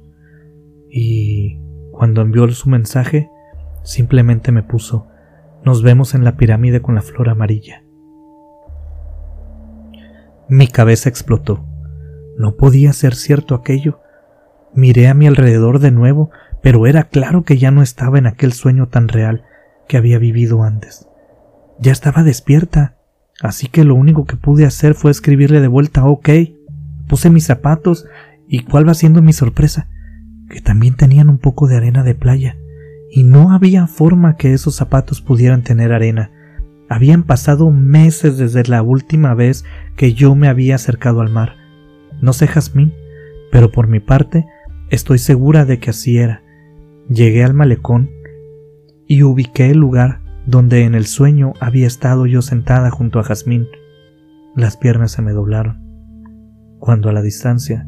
Y 0.90 1.60
cuando 1.92 2.20
envió 2.20 2.48
su 2.48 2.68
mensaje, 2.68 3.30
simplemente 3.84 4.52
me 4.52 4.62
puso, 4.62 5.06
nos 5.64 5.82
vemos 5.82 6.14
en 6.14 6.24
la 6.24 6.36
pirámide 6.36 6.82
con 6.82 6.96
la 6.96 7.02
flor 7.02 7.28
amarilla. 7.28 7.79
Mi 10.50 10.66
cabeza 10.66 11.08
explotó. 11.08 11.64
No 12.36 12.56
podía 12.56 12.92
ser 12.92 13.14
cierto 13.14 13.54
aquello. 13.54 14.00
Miré 14.74 15.06
a 15.06 15.14
mi 15.14 15.28
alrededor 15.28 15.78
de 15.78 15.92
nuevo, 15.92 16.30
pero 16.60 16.88
era 16.88 17.04
claro 17.04 17.44
que 17.44 17.56
ya 17.56 17.70
no 17.70 17.82
estaba 17.82 18.18
en 18.18 18.26
aquel 18.26 18.52
sueño 18.52 18.88
tan 18.88 19.06
real 19.06 19.44
que 19.86 19.96
había 19.96 20.18
vivido 20.18 20.64
antes. 20.64 21.06
Ya 21.78 21.92
estaba 21.92 22.24
despierta, 22.24 22.96
así 23.40 23.68
que 23.68 23.84
lo 23.84 23.94
único 23.94 24.24
que 24.24 24.36
pude 24.36 24.66
hacer 24.66 24.94
fue 24.94 25.12
escribirle 25.12 25.60
de 25.60 25.68
vuelta 25.68 26.04
ok. 26.04 26.28
Puse 27.08 27.30
mis 27.30 27.46
zapatos 27.46 28.06
y 28.48 28.64
cuál 28.64 28.88
va 28.88 28.94
siendo 28.94 29.22
mi 29.22 29.32
sorpresa, 29.32 29.88
que 30.48 30.60
también 30.60 30.96
tenían 30.96 31.30
un 31.30 31.38
poco 31.38 31.68
de 31.68 31.76
arena 31.76 32.02
de 32.02 32.16
playa, 32.16 32.56
y 33.08 33.22
no 33.22 33.52
había 33.52 33.86
forma 33.86 34.34
que 34.34 34.52
esos 34.52 34.74
zapatos 34.74 35.20
pudieran 35.20 35.62
tener 35.62 35.92
arena. 35.92 36.32
Habían 36.92 37.22
pasado 37.22 37.70
meses 37.70 38.36
desde 38.36 38.64
la 38.64 38.82
última 38.82 39.32
vez 39.34 39.64
que 39.94 40.12
yo 40.12 40.34
me 40.34 40.48
había 40.48 40.74
acercado 40.74 41.20
al 41.20 41.30
mar. 41.30 41.54
No 42.20 42.32
sé, 42.32 42.48
Jazmín, 42.48 42.92
pero 43.52 43.70
por 43.70 43.86
mi 43.86 44.00
parte 44.00 44.44
estoy 44.90 45.18
segura 45.18 45.64
de 45.64 45.78
que 45.78 45.90
así 45.90 46.18
era. 46.18 46.42
Llegué 47.08 47.44
al 47.44 47.54
malecón 47.54 48.10
y 49.06 49.22
ubiqué 49.22 49.70
el 49.70 49.78
lugar 49.78 50.20
donde 50.46 50.82
en 50.82 50.96
el 50.96 51.06
sueño 51.06 51.52
había 51.60 51.86
estado 51.86 52.26
yo 52.26 52.42
sentada 52.42 52.90
junto 52.90 53.20
a 53.20 53.22
Jazmín. 53.22 53.68
Las 54.56 54.76
piernas 54.76 55.12
se 55.12 55.22
me 55.22 55.30
doblaron. 55.30 55.78
Cuando 56.80 57.08
a 57.08 57.12
la 57.12 57.22
distancia 57.22 57.86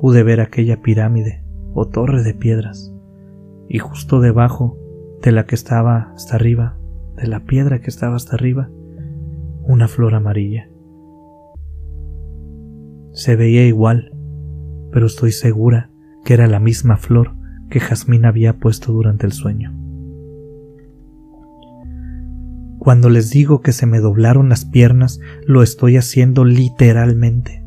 pude 0.00 0.22
ver 0.22 0.40
aquella 0.40 0.80
pirámide 0.80 1.42
o 1.74 1.88
torre 1.88 2.22
de 2.22 2.34
piedras, 2.34 2.92
y 3.68 3.78
justo 3.78 4.20
debajo 4.20 4.78
de 5.22 5.32
la 5.32 5.44
que 5.44 5.56
estaba 5.56 6.12
hasta 6.14 6.36
arriba 6.36 6.78
de 7.16 7.26
la 7.26 7.44
piedra 7.44 7.80
que 7.80 7.90
estaba 7.90 8.16
hasta 8.16 8.36
arriba 8.36 8.70
una 9.66 9.88
flor 9.88 10.14
amarilla. 10.14 10.68
Se 13.12 13.34
veía 13.34 13.66
igual, 13.66 14.12
pero 14.92 15.06
estoy 15.06 15.32
segura 15.32 15.90
que 16.24 16.34
era 16.34 16.46
la 16.46 16.60
misma 16.60 16.96
flor 16.96 17.34
que 17.68 17.80
Jazmín 17.80 18.24
había 18.24 18.58
puesto 18.58 18.92
durante 18.92 19.26
el 19.26 19.32
sueño. 19.32 19.74
Cuando 22.78 23.10
les 23.10 23.30
digo 23.30 23.62
que 23.62 23.72
se 23.72 23.86
me 23.86 23.98
doblaron 23.98 24.48
las 24.48 24.64
piernas, 24.64 25.18
lo 25.44 25.62
estoy 25.62 25.96
haciendo 25.96 26.44
literalmente. 26.44 27.64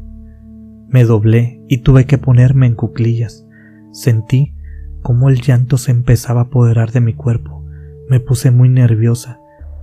Me 0.87 1.03
doblé 1.03 1.61
y 1.67 1.79
tuve 1.79 2.05
que 2.05 2.17
ponerme 2.17 2.67
en 2.67 2.75
cuclillas. 2.75 3.45
Sentí 3.91 4.55
cómo 5.01 5.29
el 5.29 5.41
llanto 5.41 5.77
se 5.77 5.91
empezaba 5.91 6.41
a 6.41 6.43
apoderar 6.45 6.91
de 6.91 7.01
mi 7.01 7.13
cuerpo. 7.13 7.65
Me 8.09 8.21
puse 8.21 8.51
muy 8.51 8.69
nerviosa 8.69 9.38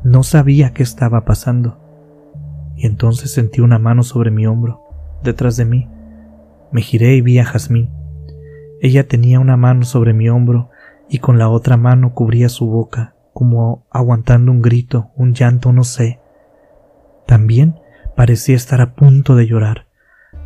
no 0.06 0.22
sabía 0.22 0.72
qué 0.72 0.84
estaba 0.84 1.24
pasando. 1.24 1.78
Y 2.76 2.86
entonces 2.86 3.32
sentí 3.32 3.60
una 3.60 3.80
mano 3.80 4.04
sobre 4.04 4.30
mi 4.30 4.46
hombro, 4.46 4.84
detrás 5.24 5.56
de 5.56 5.64
mí. 5.64 5.88
Me 6.70 6.80
giré 6.80 7.16
y 7.16 7.22
vi 7.22 7.40
a 7.40 7.44
Jazmín. 7.44 7.90
Ella 8.80 9.08
tenía 9.08 9.40
una 9.40 9.56
mano 9.56 9.84
sobre 9.84 10.12
mi 10.12 10.28
hombro 10.28 10.70
y 11.08 11.18
con 11.18 11.38
la 11.38 11.48
otra 11.48 11.76
mano 11.76 12.14
cubría 12.14 12.48
su 12.48 12.66
boca, 12.66 13.16
como 13.32 13.84
aguantando 13.90 14.52
un 14.52 14.62
grito, 14.62 15.10
un 15.16 15.34
llanto, 15.34 15.72
no 15.72 15.82
sé. 15.82 16.20
También 17.26 17.80
parecía 18.14 18.54
estar 18.54 18.80
a 18.80 18.94
punto 18.94 19.34
de 19.34 19.48
llorar. 19.48 19.86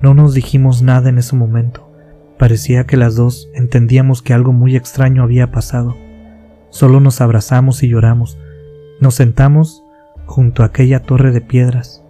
No 0.01 0.15
nos 0.15 0.33
dijimos 0.33 0.81
nada 0.81 1.11
en 1.11 1.19
ese 1.19 1.37
momento. 1.37 1.93
Parecía 2.39 2.87
que 2.87 2.97
las 2.97 3.15
dos 3.15 3.51
entendíamos 3.53 4.23
que 4.23 4.33
algo 4.33 4.55
muy 4.55 4.75
extraño 4.75 5.23
había 5.23 5.51
pasado. 5.51 5.99
Solo 6.71 7.01
nos 7.01 7.21
abrazamos 7.21 7.83
y 7.83 7.89
lloramos, 7.89 8.39
nos 9.01 9.15
sentamos 9.15 9.83
junto 10.27 10.63
a 10.63 10.67
aquella 10.67 11.01
torre 11.01 11.33
de 11.33 11.41
piedras. 11.41 12.05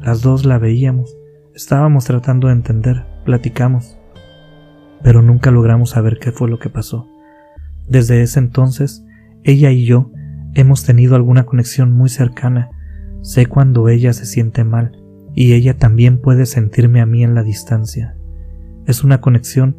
Las 0.00 0.20
dos 0.20 0.44
la 0.44 0.58
veíamos, 0.58 1.16
estábamos 1.54 2.04
tratando 2.04 2.48
de 2.48 2.52
entender, 2.54 3.06
platicamos, 3.24 3.98
pero 5.02 5.22
nunca 5.22 5.50
logramos 5.50 5.90
saber 5.90 6.18
qué 6.18 6.30
fue 6.30 6.50
lo 6.50 6.58
que 6.58 6.68
pasó. 6.68 7.08
Desde 7.88 8.22
ese 8.22 8.38
entonces, 8.38 9.04
ella 9.42 9.70
y 9.70 9.86
yo 9.86 10.10
hemos 10.54 10.84
tenido 10.84 11.16
alguna 11.16 11.44
conexión 11.44 11.92
muy 11.92 12.10
cercana. 12.10 12.70
Sé 13.22 13.46
cuando 13.46 13.88
ella 13.88 14.12
se 14.12 14.26
siente 14.26 14.64
mal 14.64 14.92
y 15.34 15.54
ella 15.54 15.78
también 15.78 16.20
puede 16.20 16.44
sentirme 16.44 17.00
a 17.00 17.06
mí 17.06 17.24
en 17.24 17.34
la 17.34 17.42
distancia. 17.42 18.16
Es 18.86 19.02
una 19.02 19.20
conexión 19.20 19.76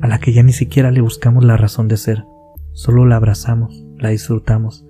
a 0.00 0.08
la 0.08 0.18
que 0.18 0.32
ya 0.32 0.42
ni 0.42 0.52
siquiera 0.52 0.90
le 0.92 1.02
buscamos 1.02 1.44
la 1.44 1.56
razón 1.56 1.88
de 1.88 1.96
ser, 1.96 2.24
solo 2.72 3.04
la 3.04 3.16
abrazamos, 3.16 3.84
la 3.98 4.10
disfrutamos 4.10 4.87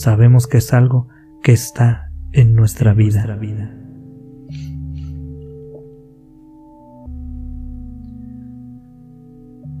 sabemos 0.00 0.46
que 0.46 0.58
es 0.58 0.72
algo 0.72 1.08
que 1.42 1.52
está 1.52 2.10
en 2.32 2.54
nuestra 2.54 2.94
vida. 2.94 3.22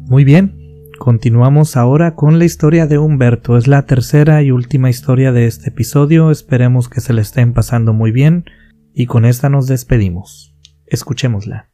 Muy 0.08 0.24
bien, 0.24 0.58
continuamos 0.98 1.76
ahora 1.76 2.16
con 2.16 2.38
la 2.38 2.44
historia 2.44 2.86
de 2.86 2.98
Humberto. 2.98 3.56
Es 3.56 3.66
la 3.66 3.86
tercera 3.86 4.42
y 4.42 4.50
última 4.50 4.90
historia 4.90 5.32
de 5.32 5.46
este 5.46 5.70
episodio. 5.70 6.30
Esperemos 6.30 6.90
que 6.90 7.00
se 7.00 7.14
le 7.14 7.22
estén 7.22 7.54
pasando 7.54 7.94
muy 7.94 8.12
bien 8.12 8.44
y 8.92 9.06
con 9.06 9.24
esta 9.24 9.48
nos 9.48 9.68
despedimos. 9.68 10.54
Escuchémosla. 10.86 11.70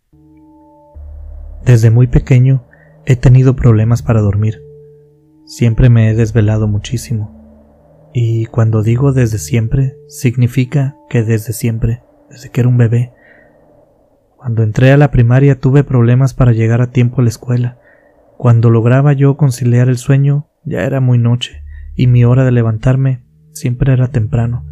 Desde 1.64 1.90
muy 1.90 2.06
pequeño 2.06 2.64
he 3.06 3.16
tenido 3.16 3.56
problemas 3.56 4.02
para 4.02 4.20
dormir. 4.20 4.62
Siempre 5.46 5.88
me 5.88 6.10
he 6.10 6.14
desvelado 6.14 6.68
muchísimo. 6.68 7.35
Y 8.18 8.46
cuando 8.46 8.82
digo 8.82 9.12
desde 9.12 9.36
siempre, 9.36 9.98
significa 10.08 10.96
que 11.10 11.22
desde 11.22 11.52
siempre, 11.52 12.00
desde 12.30 12.48
que 12.48 12.62
era 12.62 12.68
un 12.70 12.78
bebé. 12.78 13.12
Cuando 14.38 14.62
entré 14.62 14.90
a 14.90 14.96
la 14.96 15.10
primaria 15.10 15.60
tuve 15.60 15.84
problemas 15.84 16.32
para 16.32 16.52
llegar 16.52 16.80
a 16.80 16.90
tiempo 16.90 17.20
a 17.20 17.24
la 17.24 17.28
escuela. 17.28 17.78
Cuando 18.38 18.70
lograba 18.70 19.12
yo 19.12 19.36
conciliar 19.36 19.90
el 19.90 19.98
sueño, 19.98 20.48
ya 20.64 20.84
era 20.84 21.02
muy 21.02 21.18
noche, 21.18 21.62
y 21.94 22.06
mi 22.06 22.24
hora 22.24 22.46
de 22.46 22.52
levantarme 22.52 23.22
siempre 23.52 23.92
era 23.92 24.08
temprano. 24.08 24.64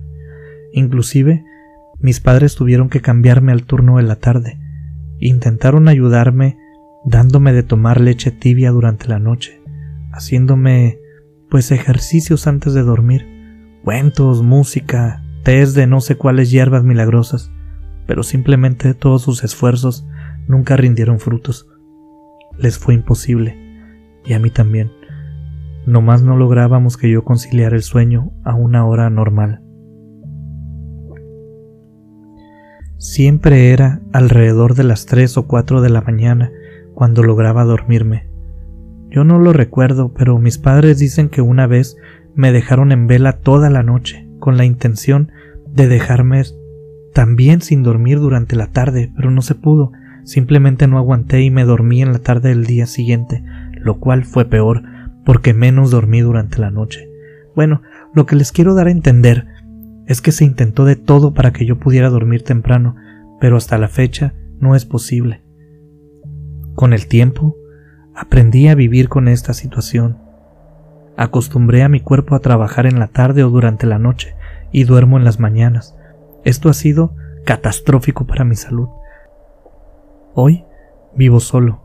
Inclusive, 0.72 1.44
mis 2.00 2.20
padres 2.20 2.54
tuvieron 2.54 2.88
que 2.88 3.02
cambiarme 3.02 3.52
al 3.52 3.64
turno 3.64 3.98
de 3.98 4.04
la 4.04 4.16
tarde. 4.16 4.58
Intentaron 5.18 5.88
ayudarme 5.88 6.56
dándome 7.04 7.52
de 7.52 7.62
tomar 7.62 8.00
leche 8.00 8.30
tibia 8.30 8.70
durante 8.70 9.06
la 9.06 9.18
noche, 9.18 9.60
haciéndome 10.12 10.98
pues 11.50 11.72
ejercicios 11.72 12.46
antes 12.46 12.72
de 12.72 12.80
dormir 12.80 13.33
cuentos, 13.84 14.42
música, 14.42 15.22
test 15.42 15.76
de 15.76 15.86
no 15.86 16.00
sé 16.00 16.16
cuáles 16.16 16.50
hierbas 16.50 16.84
milagrosas, 16.84 17.52
pero 18.06 18.22
simplemente 18.22 18.94
todos 18.94 19.20
sus 19.20 19.44
esfuerzos 19.44 20.06
nunca 20.48 20.76
rindieron 20.76 21.20
frutos. 21.20 21.68
Les 22.58 22.78
fue 22.78 22.94
imposible, 22.94 23.58
y 24.24 24.32
a 24.32 24.38
mí 24.38 24.48
también. 24.48 24.90
Nomás 25.86 26.22
no 26.22 26.34
lográbamos 26.38 26.96
que 26.96 27.10
yo 27.10 27.24
conciliara 27.24 27.76
el 27.76 27.82
sueño 27.82 28.32
a 28.42 28.54
una 28.54 28.86
hora 28.86 29.10
normal. 29.10 29.60
Siempre 32.96 33.70
era 33.70 34.00
alrededor 34.14 34.74
de 34.76 34.84
las 34.84 35.04
tres 35.04 35.36
o 35.36 35.46
cuatro 35.46 35.82
de 35.82 35.90
la 35.90 36.00
mañana 36.00 36.50
cuando 36.94 37.22
lograba 37.22 37.64
dormirme. 37.64 38.30
Yo 39.10 39.24
no 39.24 39.38
lo 39.38 39.52
recuerdo, 39.52 40.14
pero 40.14 40.38
mis 40.38 40.56
padres 40.56 40.98
dicen 40.98 41.28
que 41.28 41.42
una 41.42 41.66
vez 41.66 41.98
me 42.34 42.52
dejaron 42.52 42.92
en 42.92 43.06
vela 43.06 43.34
toda 43.34 43.70
la 43.70 43.82
noche, 43.82 44.28
con 44.40 44.56
la 44.56 44.64
intención 44.64 45.30
de 45.66 45.88
dejarme 45.88 46.42
también 47.12 47.60
sin 47.60 47.82
dormir 47.82 48.18
durante 48.18 48.56
la 48.56 48.68
tarde, 48.68 49.12
pero 49.16 49.30
no 49.30 49.42
se 49.42 49.54
pudo. 49.54 49.92
Simplemente 50.24 50.86
no 50.86 50.98
aguanté 50.98 51.42
y 51.42 51.50
me 51.50 51.64
dormí 51.64 52.02
en 52.02 52.12
la 52.12 52.18
tarde 52.18 52.50
del 52.50 52.64
día 52.64 52.86
siguiente, 52.86 53.44
lo 53.74 53.98
cual 54.00 54.24
fue 54.24 54.46
peor, 54.46 54.82
porque 55.24 55.54
menos 55.54 55.90
dormí 55.90 56.20
durante 56.20 56.58
la 56.58 56.70
noche. 56.70 57.08
Bueno, 57.54 57.82
lo 58.14 58.26
que 58.26 58.36
les 58.36 58.52
quiero 58.52 58.74
dar 58.74 58.88
a 58.88 58.92
entender 58.92 59.46
es 60.06 60.20
que 60.20 60.32
se 60.32 60.44
intentó 60.44 60.84
de 60.84 60.96
todo 60.96 61.34
para 61.34 61.52
que 61.52 61.66
yo 61.66 61.78
pudiera 61.78 62.10
dormir 62.10 62.42
temprano, 62.42 62.96
pero 63.40 63.56
hasta 63.56 63.78
la 63.78 63.88
fecha 63.88 64.34
no 64.58 64.74
es 64.74 64.84
posible. 64.84 65.42
Con 66.74 66.92
el 66.92 67.06
tiempo, 67.06 67.56
aprendí 68.14 68.68
a 68.68 68.74
vivir 68.74 69.08
con 69.08 69.28
esta 69.28 69.54
situación 69.54 70.23
Acostumbré 71.16 71.82
a 71.82 71.88
mi 71.88 72.00
cuerpo 72.00 72.34
a 72.34 72.40
trabajar 72.40 72.86
en 72.86 72.98
la 72.98 73.06
tarde 73.06 73.44
o 73.44 73.50
durante 73.50 73.86
la 73.86 73.98
noche 73.98 74.34
y 74.72 74.84
duermo 74.84 75.16
en 75.16 75.24
las 75.24 75.38
mañanas. 75.38 75.96
Esto 76.44 76.68
ha 76.68 76.74
sido 76.74 77.14
catastrófico 77.44 78.26
para 78.26 78.44
mi 78.44 78.56
salud. 78.56 78.88
Hoy 80.34 80.64
vivo 81.14 81.38
solo. 81.40 81.82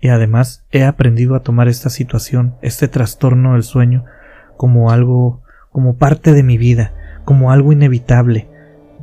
Y 0.00 0.08
además 0.08 0.64
he 0.70 0.84
aprendido 0.84 1.34
a 1.34 1.42
tomar 1.42 1.68
esta 1.68 1.90
situación, 1.90 2.56
este 2.62 2.88
trastorno 2.88 3.54
del 3.54 3.62
sueño, 3.62 4.04
como 4.56 4.90
algo, 4.90 5.42
como 5.70 5.96
parte 5.96 6.32
de 6.32 6.42
mi 6.42 6.58
vida, 6.58 6.92
como 7.24 7.52
algo 7.52 7.72
inevitable. 7.72 8.48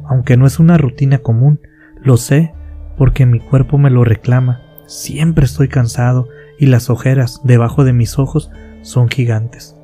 Aunque 0.05 0.35
no 0.37 0.45
es 0.45 0.59
una 0.59 0.77
rutina 0.77 1.19
común, 1.19 1.59
lo 2.01 2.17
sé 2.17 2.53
porque 2.97 3.25
mi 3.25 3.39
cuerpo 3.39 3.77
me 3.77 3.89
lo 3.89 4.03
reclama. 4.03 4.61
Siempre 4.85 5.45
estoy 5.45 5.67
cansado 5.67 6.27
y 6.59 6.67
las 6.67 6.89
ojeras 6.89 7.41
debajo 7.43 7.83
de 7.83 7.93
mis 7.93 8.19
ojos 8.19 8.51
son 8.85 9.09
gigantes. 9.09 9.75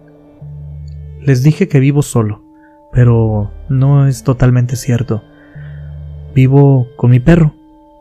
Les 1.22 1.44
dije 1.44 1.68
que 1.68 1.80
vivo 1.80 2.04
solo, 2.04 2.44
pero 2.94 3.52
no 3.68 4.08
es 4.08 4.24
totalmente 4.24 4.76
cierto. 4.76 5.24
Vivo 6.36 6.88
con 6.98 7.12
mi 7.12 7.20
perro, 7.20 7.56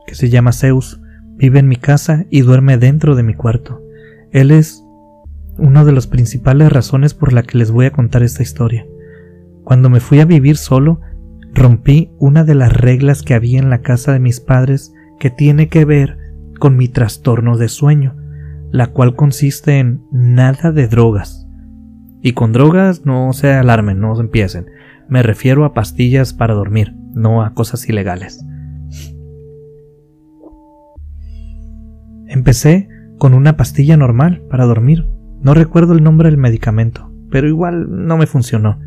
que 0.07 0.15
se 0.15 0.29
llama 0.29 0.53
Zeus, 0.53 1.01
vive 1.37 1.59
en 1.59 1.69
mi 1.69 1.77
casa 1.77 2.27
y 2.31 2.43
duerme 2.43 2.77
dentro 2.77 3.17
de 3.17 3.23
mi 3.23 3.35
cuarto. 3.35 3.81
Él 4.31 4.51
es 4.51 4.85
una 5.57 5.85
de 5.85 5.93
las 5.93 6.07
principales 6.07 6.71
razones 6.71 7.15
por 7.15 7.33
la 7.33 7.43
que 7.43 7.59
les 7.59 7.71
voy 7.71 7.87
a 7.87 7.93
contar 7.93 8.23
esta 8.23 8.43
historia. 8.43 8.87
Cuando 9.65 9.89
me 9.89 10.01
fui 10.01 10.21
a 10.21 10.27
vivir 10.27 10.57
solo, 10.57 11.01
rompí 11.55 12.11
una 12.19 12.45
de 12.45 12.55
las 12.55 12.73
reglas 12.73 13.23
que 13.23 13.35
había 13.35 13.59
en 13.59 13.71
la 13.71 13.81
casa 13.81 14.13
de 14.13 14.21
mis 14.21 14.41
padres 14.41 14.93
que 15.19 15.31
tiene 15.31 15.69
que 15.69 15.85
ver 15.85 16.19
con 16.59 16.77
mi 16.77 16.89
trastorno 16.89 17.57
de 17.57 17.69
sueño, 17.69 18.17
la 18.71 18.89
cual 18.89 19.17
consiste 19.17 19.79
en 19.79 20.03
nada 20.13 20.73
de 20.73 20.87
drogas. 20.89 21.47
Y 22.23 22.33
con 22.33 22.53
drogas 22.53 23.07
no 23.07 23.33
se 23.33 23.53
alarmen, 23.53 24.01
no 24.01 24.19
empiecen. 24.21 24.67
Me 25.09 25.23
refiero 25.23 25.65
a 25.65 25.75
pastillas 25.75 26.33
para 26.33 26.55
dormir, 26.55 26.95
no 27.13 27.43
a 27.43 27.55
cosas 27.55 27.89
ilegales. 27.89 28.45
Empecé 32.29 32.89
con 33.19 33.35
una 33.35 33.57
pastilla 33.57 33.97
normal 33.97 34.43
para 34.49 34.67
dormir. 34.67 35.09
No 35.43 35.55
recuerdo 35.55 35.95
el 35.95 36.05
nombre 36.05 36.29
del 36.29 36.39
medicamento, 36.39 37.11
pero 37.31 37.49
igual 37.49 38.07
no 38.07 38.17
me 38.17 38.27
funcionó. 38.27 38.79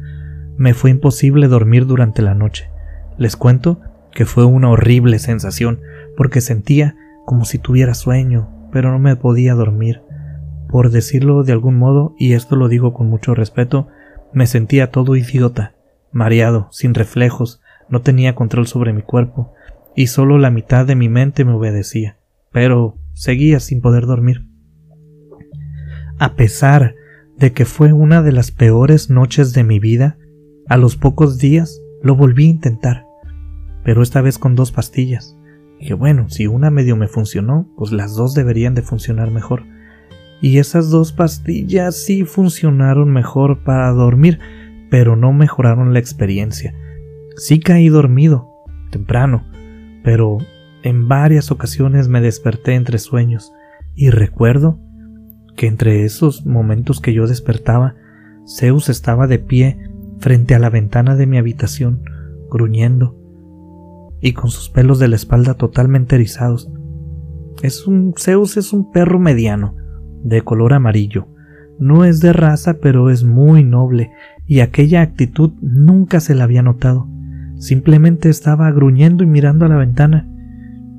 Me 0.57 0.73
fue 0.73 0.91
imposible 0.91 1.47
dormir 1.47 1.85
durante 1.85 2.21
la 2.21 2.35
noche. 2.35 2.69
Les 3.17 3.35
cuento 3.35 3.81
que 4.11 4.25
fue 4.25 4.45
una 4.45 4.69
horrible 4.69 5.19
sensación, 5.19 5.81
porque 6.15 6.39
sentía 6.39 6.95
como 7.25 7.45
si 7.45 7.57
tuviera 7.57 7.95
sueño, 7.95 8.49
pero 8.73 8.91
no 8.91 8.99
me 8.99 9.15
podía 9.15 9.53
dormir. 9.53 10.01
Por 10.67 10.89
decirlo 10.89 11.43
de 11.43 11.51
algún 11.53 11.77
modo, 11.77 12.15
y 12.17 12.33
esto 12.33 12.55
lo 12.55 12.67
digo 12.67 12.93
con 12.93 13.07
mucho 13.07 13.35
respeto, 13.35 13.87
me 14.33 14.47
sentía 14.47 14.89
todo 14.89 15.15
idiota, 15.15 15.75
mareado, 16.11 16.67
sin 16.71 16.95
reflejos, 16.95 17.61
no 17.87 18.01
tenía 18.01 18.33
control 18.33 18.65
sobre 18.65 18.91
mi 18.91 19.03
cuerpo, 19.03 19.53
y 19.95 20.07
solo 20.07 20.39
la 20.39 20.49
mitad 20.49 20.87
de 20.87 20.95
mi 20.95 21.07
mente 21.07 21.45
me 21.45 21.53
obedecía. 21.53 22.17
Pero 22.51 22.97
seguía 23.13 23.59
sin 23.59 23.79
poder 23.79 24.07
dormir. 24.07 24.47
A 26.17 26.33
pesar 26.33 26.95
de 27.37 27.53
que 27.53 27.65
fue 27.65 27.93
una 27.93 28.23
de 28.23 28.31
las 28.31 28.51
peores 28.51 29.11
noches 29.11 29.53
de 29.53 29.63
mi 29.63 29.79
vida, 29.79 30.17
a 30.67 30.77
los 30.77 30.95
pocos 30.95 31.37
días 31.37 31.79
lo 32.01 32.15
volví 32.15 32.47
a 32.47 32.51
intentar, 32.51 33.05
pero 33.83 34.01
esta 34.01 34.21
vez 34.21 34.39
con 34.39 34.55
dos 34.55 34.71
pastillas. 34.71 35.32
Dije, 35.83 35.95
bueno, 35.95 36.29
si 36.29 36.47
una 36.47 36.71
medio 36.71 36.95
me 36.95 37.09
funcionó, 37.09 37.67
pues 37.75 37.91
las 37.91 38.15
dos 38.15 38.33
deberían 38.33 38.73
de 38.73 38.83
funcionar 38.83 39.31
mejor. 39.31 39.63
Y 40.41 40.59
esas 40.59 40.89
dos 40.89 41.11
pastillas 41.11 42.05
sí 42.05 42.23
funcionaron 42.23 43.11
mejor 43.11 43.65
para 43.65 43.91
dormir, 43.91 44.39
pero 44.89 45.17
no 45.17 45.33
mejoraron 45.33 45.91
la 45.91 45.99
experiencia. 45.99 46.73
Sí 47.35 47.59
caí 47.59 47.89
dormido, 47.89 48.47
temprano, 48.91 49.45
pero 50.05 50.37
en 50.83 51.09
varias 51.09 51.51
ocasiones 51.51 52.07
me 52.07 52.21
desperté 52.21 52.75
entre 52.75 52.97
sueños 52.97 53.51
y 53.93 54.09
recuerdo 54.09 54.79
que 55.57 55.67
entre 55.67 56.05
esos 56.05 56.45
momentos 56.45 57.01
que 57.01 57.11
yo 57.11 57.27
despertaba, 57.27 57.95
Zeus 58.47 58.87
estaba 58.87 59.27
de 59.27 59.39
pie 59.39 59.79
frente 60.19 60.55
a 60.55 60.59
la 60.59 60.69
ventana 60.69 61.17
de 61.17 61.27
mi 61.27 61.37
habitación, 61.37 62.05
gruñendo, 62.49 63.17
y 64.23 64.31
con 64.31 64.49
sus 64.49 64.69
pelos 64.69 64.99
de 64.99 65.09
la 65.09 65.17
espalda 65.17 65.55
totalmente 65.55 66.15
erizados. 66.15 66.71
Es 67.61 67.85
un 67.85 68.13
Zeus 68.17 68.55
es 68.55 68.71
un 68.71 68.89
perro 68.89 69.19
mediano, 69.19 69.75
de 70.23 70.41
color 70.41 70.73
amarillo. 70.73 71.27
No 71.77 72.05
es 72.05 72.21
de 72.21 72.31
raza, 72.31 72.77
pero 72.81 73.09
es 73.09 73.25
muy 73.25 73.65
noble, 73.65 74.11
y 74.47 74.61
aquella 74.61 75.01
actitud 75.01 75.51
nunca 75.61 76.21
se 76.21 76.35
la 76.35 76.45
había 76.45 76.63
notado. 76.63 77.05
Simplemente 77.57 78.29
estaba 78.29 78.71
gruñendo 78.71 79.25
y 79.25 79.27
mirando 79.27 79.65
a 79.65 79.69
la 79.69 79.75
ventana. 79.75 80.29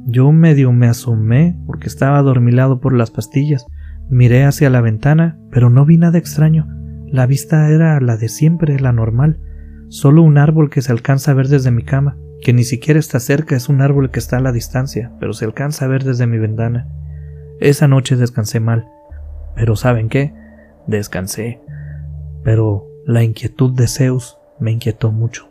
Yo 0.06 0.30
medio 0.30 0.70
me 0.72 0.86
asomé 0.86 1.58
porque 1.66 1.88
estaba 1.88 2.18
adormilado 2.18 2.78
por 2.78 2.92
las 2.92 3.10
pastillas. 3.10 3.64
Miré 4.10 4.44
hacia 4.44 4.68
la 4.68 4.82
ventana, 4.82 5.38
pero 5.50 5.70
no 5.70 5.86
vi 5.86 5.96
nada 5.96 6.18
extraño. 6.18 6.68
La 7.06 7.26
vista 7.26 7.70
era 7.70 7.98
la 8.00 8.18
de 8.18 8.28
siempre, 8.28 8.78
la 8.78 8.92
normal. 8.92 9.40
Solo 9.88 10.22
un 10.22 10.36
árbol 10.36 10.68
que 10.68 10.82
se 10.82 10.92
alcanza 10.92 11.30
a 11.30 11.34
ver 11.34 11.48
desde 11.48 11.70
mi 11.70 11.84
cama, 11.84 12.18
que 12.44 12.52
ni 12.52 12.62
siquiera 12.62 13.00
está 13.00 13.18
cerca, 13.20 13.56
es 13.56 13.70
un 13.70 13.80
árbol 13.80 14.10
que 14.10 14.18
está 14.18 14.36
a 14.36 14.40
la 14.40 14.52
distancia, 14.52 15.10
pero 15.18 15.32
se 15.32 15.46
alcanza 15.46 15.86
a 15.86 15.88
ver 15.88 16.04
desde 16.04 16.26
mi 16.26 16.38
ventana. 16.38 16.86
Esa 17.58 17.88
noche 17.88 18.16
descansé 18.16 18.60
mal. 18.60 18.86
Pero 19.56 19.76
¿saben 19.76 20.10
qué? 20.10 20.34
Descansé. 20.86 21.62
Pero 22.42 22.86
la 23.06 23.22
inquietud 23.22 23.72
de 23.72 23.88
Zeus 23.88 24.36
me 24.60 24.70
inquietó 24.72 25.10
mucho. 25.10 25.48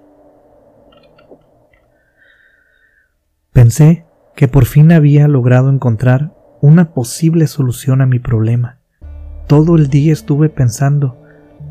Pensé 3.53 4.06
que 4.36 4.47
por 4.47 4.65
fin 4.65 4.91
había 4.91 5.27
logrado 5.27 5.71
encontrar 5.71 6.32
una 6.62 6.93
posible 6.93 7.47
solución 7.47 8.01
a 8.01 8.06
mi 8.06 8.19
problema. 8.19 8.77
Todo 9.47 9.77
el 9.77 9.88
día 9.89 10.13
estuve 10.13 10.49
pensando 10.49 11.19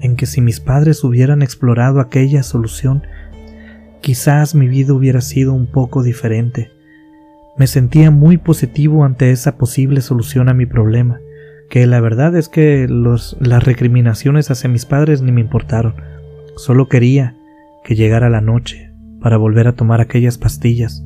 en 0.01 0.17
que 0.17 0.27
si 0.27 0.41
mis 0.41 0.59
padres 0.59 1.05
hubieran 1.05 1.43
explorado 1.43 2.01
aquella 2.01 2.43
solución, 2.43 3.05
quizás 4.03 4.55
mi 4.55 4.69
vida 4.69 4.93
hubiera 4.93 5.23
sido 5.23 5.55
un 5.55 5.67
poco 5.67 6.03
diferente. 6.03 6.71
Me 7.57 7.67
sentía 7.67 8.11
muy 8.11 8.37
positivo 8.37 9.05
ante 9.05 9.31
esa 9.31 9.57
posible 9.57 10.03
solución 10.03 10.49
a 10.49 10.55
mi 10.55 10.67
problema, 10.67 11.21
que 11.71 11.87
la 11.87 12.01
verdad 12.01 12.37
es 12.37 12.49
que 12.49 12.87
las 12.89 13.65
recriminaciones 13.65 14.51
hacia 14.51 14.69
mis 14.69 14.85
padres 14.85 15.23
ni 15.23 15.33
me 15.33 15.41
importaron. 15.41 15.95
Solo 16.57 16.89
quería 16.89 17.37
que 17.85 17.95
llegara 17.95 18.29
la 18.29 18.43
noche 18.43 18.93
para 19.21 19.37
volver 19.37 19.69
a 19.69 19.75
tomar 19.75 20.01
aquellas 20.01 20.37
pastillas 20.37 21.03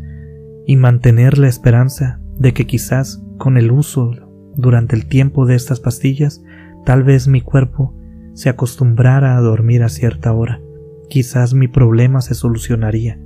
y 0.66 0.76
mantener 0.76 1.38
la 1.38 1.48
esperanza 1.48 2.18
de 2.38 2.52
que 2.52 2.66
quizás 2.66 3.22
con 3.38 3.58
el 3.58 3.70
uso 3.70 4.10
durante 4.56 4.96
el 4.96 5.06
tiempo 5.06 5.46
de 5.46 5.54
estas 5.54 5.80
pastillas, 5.80 6.42
tal 6.84 7.04
vez 7.04 7.28
mi 7.28 7.42
cuerpo 7.42 7.94
se 8.34 8.48
acostumbrara 8.48 9.36
a 9.36 9.40
dormir 9.40 9.82
a 9.82 9.88
cierta 9.88 10.32
hora. 10.32 10.60
Quizás 11.08 11.54
mi 11.54 11.68
problema 11.68 12.20
se 12.20 12.34
solucionaría. 12.34 13.20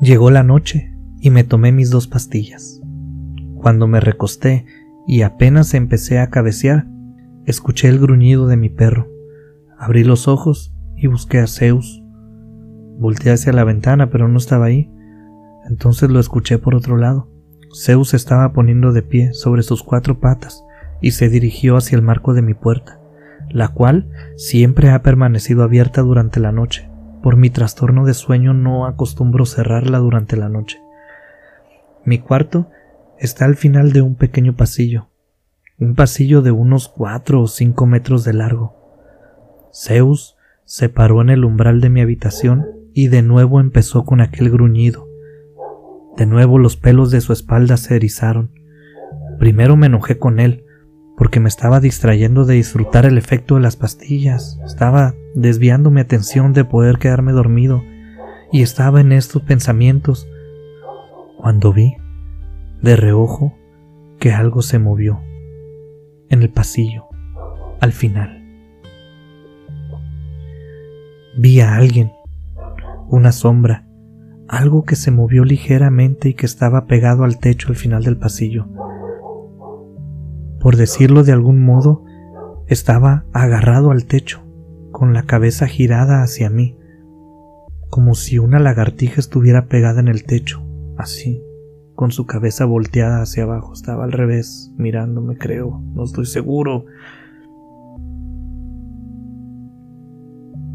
Llegó 0.00 0.30
la 0.30 0.42
noche 0.42 0.94
y 1.20 1.30
me 1.30 1.44
tomé 1.44 1.72
mis 1.72 1.90
dos 1.90 2.08
pastillas. 2.08 2.80
Cuando 3.56 3.86
me 3.86 4.00
recosté 4.00 4.66
y 5.06 5.22
apenas 5.22 5.74
empecé 5.74 6.18
a 6.18 6.30
cabecear, 6.30 6.86
escuché 7.46 7.88
el 7.88 7.98
gruñido 7.98 8.46
de 8.46 8.56
mi 8.56 8.68
perro. 8.68 9.08
Abrí 9.78 10.04
los 10.04 10.26
ojos 10.28 10.74
y 10.96 11.06
busqué 11.06 11.38
a 11.38 11.46
Zeus, 11.46 12.02
Volteé 13.02 13.32
hacia 13.32 13.52
la 13.52 13.64
ventana, 13.64 14.10
pero 14.10 14.28
no 14.28 14.38
estaba 14.38 14.66
ahí. 14.66 14.88
Entonces 15.68 16.08
lo 16.08 16.20
escuché 16.20 16.58
por 16.58 16.76
otro 16.76 16.96
lado. 16.96 17.28
Zeus 17.74 18.14
estaba 18.14 18.52
poniendo 18.52 18.92
de 18.92 19.02
pie 19.02 19.32
sobre 19.32 19.62
sus 19.64 19.82
cuatro 19.82 20.20
patas 20.20 20.62
y 21.00 21.10
se 21.10 21.28
dirigió 21.28 21.76
hacia 21.76 21.96
el 21.96 22.02
marco 22.02 22.32
de 22.32 22.42
mi 22.42 22.54
puerta, 22.54 23.00
la 23.52 23.68
cual 23.68 24.08
siempre 24.36 24.90
ha 24.90 25.02
permanecido 25.02 25.62
abierta 25.62 26.02
durante 26.02 26.40
la 26.40 26.52
noche. 26.52 26.88
Por 27.22 27.36
mi 27.36 27.50
trastorno 27.50 28.04
de 28.04 28.14
sueño 28.14 28.54
no 28.54 28.86
acostumbro 28.86 29.46
cerrarla 29.46 29.98
durante 29.98 30.36
la 30.36 30.48
noche. 30.48 30.80
Mi 32.04 32.18
cuarto 32.18 32.68
está 33.18 33.44
al 33.44 33.56
final 33.56 33.92
de 33.92 34.02
un 34.02 34.16
pequeño 34.16 34.56
pasillo, 34.56 35.08
un 35.78 35.94
pasillo 35.94 36.42
de 36.42 36.50
unos 36.50 36.88
cuatro 36.88 37.40
o 37.40 37.46
cinco 37.46 37.86
metros 37.86 38.24
de 38.24 38.32
largo. 38.32 38.74
Zeus 39.72 40.36
se 40.64 40.88
paró 40.88 41.22
en 41.22 41.30
el 41.30 41.44
umbral 41.44 41.80
de 41.80 41.90
mi 41.90 42.00
habitación 42.00 42.66
y 42.92 43.08
de 43.08 43.22
nuevo 43.22 43.60
empezó 43.60 44.04
con 44.04 44.20
aquel 44.20 44.50
gruñido. 44.50 45.06
De 46.16 46.26
nuevo 46.26 46.58
los 46.58 46.76
pelos 46.76 47.10
de 47.10 47.20
su 47.20 47.32
espalda 47.32 47.76
se 47.76 47.96
erizaron. 47.96 48.50
Primero 49.38 49.76
me 49.76 49.86
enojé 49.86 50.18
con 50.18 50.40
él, 50.40 50.64
porque 51.16 51.40
me 51.40 51.48
estaba 51.48 51.80
distrayendo 51.80 52.44
de 52.44 52.54
disfrutar 52.54 53.06
el 53.06 53.18
efecto 53.18 53.56
de 53.56 53.62
las 53.62 53.76
pastillas, 53.76 54.58
estaba 54.64 55.14
desviando 55.34 55.90
mi 55.90 56.00
atención 56.00 56.52
de 56.52 56.64
poder 56.64 56.98
quedarme 56.98 57.32
dormido, 57.32 57.82
y 58.50 58.62
estaba 58.62 59.00
en 59.00 59.12
estos 59.12 59.42
pensamientos 59.42 60.28
cuando 61.38 61.72
vi, 61.72 61.96
de 62.82 62.96
reojo, 62.96 63.54
que 64.18 64.32
algo 64.32 64.62
se 64.62 64.78
movió 64.78 65.20
en 66.28 66.42
el 66.42 66.50
pasillo, 66.50 67.06
al 67.80 67.92
final. 67.92 68.42
Vi 71.36 71.60
a 71.60 71.76
alguien 71.76 72.12
una 73.08 73.32
sombra, 73.32 73.86
algo 74.48 74.84
que 74.84 74.96
se 74.96 75.10
movió 75.10 75.44
ligeramente 75.44 76.28
y 76.28 76.34
que 76.34 76.46
estaba 76.46 76.86
pegado 76.86 77.24
al 77.24 77.38
techo 77.38 77.68
al 77.68 77.76
final 77.76 78.04
del 78.04 78.16
pasillo. 78.16 78.66
Por 80.62 80.76
decirlo 80.76 81.24
de 81.24 81.32
algún 81.32 81.62
modo, 81.64 82.04
estaba 82.68 83.24
agarrado 83.32 83.90
al 83.90 84.06
techo, 84.06 84.42
con 84.92 85.12
la 85.12 85.24
cabeza 85.24 85.66
girada 85.66 86.22
hacia 86.22 86.48
mí, 86.48 86.78
como 87.90 88.14
si 88.14 88.38
una 88.38 88.58
lagartija 88.58 89.20
estuviera 89.20 89.66
pegada 89.66 90.00
en 90.00 90.08
el 90.08 90.24
techo, 90.24 90.62
así, 90.96 91.42
con 91.94 92.12
su 92.12 92.24
cabeza 92.26 92.64
volteada 92.64 93.20
hacia 93.20 93.42
abajo, 93.42 93.72
estaba 93.72 94.04
al 94.04 94.12
revés, 94.12 94.72
mirándome, 94.78 95.36
creo, 95.36 95.82
no 95.94 96.04
estoy 96.04 96.26
seguro. 96.26 96.86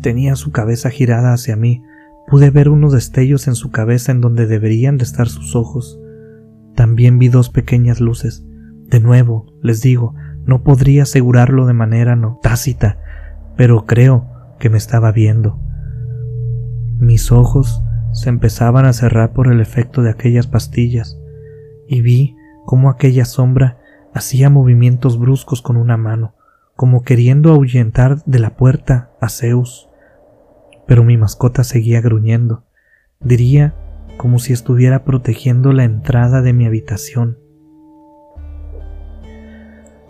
Tenía 0.01 0.35
su 0.35 0.51
cabeza 0.51 0.89
girada 0.89 1.33
hacia 1.33 1.55
mí, 1.55 1.81
Pude 2.27 2.49
ver 2.49 2.67
unos 2.67 2.91
destellos 2.91 3.47
en 3.47 3.55
su 3.55 3.71
cabeza 3.71 4.11
en 4.11 4.19
donde 4.19 4.47
deberían 4.47 4.97
de 4.97 5.05
estar 5.05 5.29
sus 5.29 5.55
ojos. 5.55 5.97
También 6.75 7.19
vi 7.19 7.29
dos 7.29 7.49
pequeñas 7.49 8.01
luces. 8.01 8.45
De 8.87 8.99
nuevo, 8.99 9.45
les 9.61 9.81
digo, 9.81 10.15
no 10.45 10.63
podría 10.63 11.03
asegurarlo 11.03 11.65
de 11.65 11.73
manera 11.73 12.15
no 12.15 12.39
tácita, 12.41 12.97
pero 13.57 13.85
creo 13.85 14.25
que 14.59 14.69
me 14.69 14.77
estaba 14.77 15.11
viendo. 15.11 15.59
Mis 16.99 17.31
ojos 17.31 17.83
se 18.13 18.29
empezaban 18.29 18.85
a 18.85 18.93
cerrar 18.93 19.33
por 19.33 19.51
el 19.51 19.59
efecto 19.59 20.01
de 20.01 20.09
aquellas 20.09 20.47
pastillas, 20.47 21.19
y 21.87 22.01
vi 22.01 22.35
cómo 22.65 22.89
aquella 22.89 23.25
sombra 23.25 23.77
hacía 24.13 24.49
movimientos 24.49 25.19
bruscos 25.19 25.61
con 25.61 25.77
una 25.77 25.97
mano, 25.97 26.33
como 26.75 27.03
queriendo 27.03 27.51
ahuyentar 27.51 28.23
de 28.25 28.39
la 28.39 28.55
puerta 28.55 29.11
a 29.19 29.29
Zeus. 29.29 29.89
Pero 30.87 31.03
mi 31.03 31.17
mascota 31.17 31.63
seguía 31.63 31.99
gruñendo, 31.99 32.63
diría 33.19 33.75
como 34.17 34.39
si 34.39 34.53
estuviera 34.53 35.03
protegiendo 35.03 35.73
la 35.73 35.83
entrada 35.83 36.41
de 36.41 36.53
mi 36.53 36.65
habitación. 36.65 37.37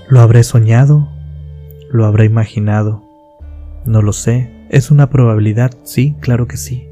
¿Lo 0.10 0.22
habré 0.22 0.44
soñado? 0.44 1.10
¿Lo 1.92 2.06
habré 2.06 2.24
imaginado? 2.24 3.04
No 3.86 4.02
lo 4.02 4.14
sé, 4.14 4.66
es 4.70 4.90
una 4.90 5.10
probabilidad, 5.10 5.72
sí, 5.84 6.16
claro 6.22 6.48
que 6.48 6.56
sí. 6.56 6.88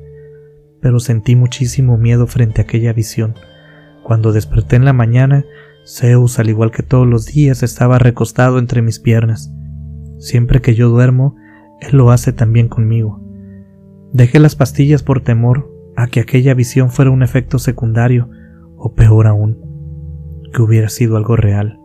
Pero 0.82 1.00
sentí 1.00 1.38
muchísimo 1.38 1.98
miedo 1.98 2.28
frente 2.28 2.60
a 2.60 2.66
aquella 2.66 2.92
visión. 2.92 3.36
Cuando 4.04 4.34
desperté 4.34 4.76
en 4.76 4.84
la 4.84 4.92
mañana, 4.92 5.46
Zeus, 5.88 6.40
al 6.40 6.50
igual 6.50 6.72
que 6.72 6.84
todos 6.84 7.08
los 7.08 7.26
días, 7.26 7.64
estaba 7.64 8.00
recostado 8.00 8.60
entre 8.60 8.82
mis 8.82 9.00
piernas. 9.00 9.50
Siempre 10.20 10.60
que 10.60 10.76
yo 10.76 10.90
duermo, 10.90 11.38
él 11.80 11.96
lo 11.96 12.12
hace 12.12 12.34
también 12.34 12.68
conmigo. 12.68 13.22
Dejé 14.12 14.40
las 14.40 14.58
pastillas 14.58 15.04
por 15.04 15.22
temor 15.22 15.72
a 15.96 16.08
que 16.08 16.20
aquella 16.20 16.54
visión 16.54 16.92
fuera 16.92 17.12
un 17.12 17.24
efecto 17.24 17.60
secundario, 17.60 18.30
o 18.76 18.94
peor 18.94 19.28
aún, 19.28 20.52
que 20.54 20.62
hubiera 20.62 20.90
sido 20.90 21.16
algo 21.16 21.38
real. 21.38 21.80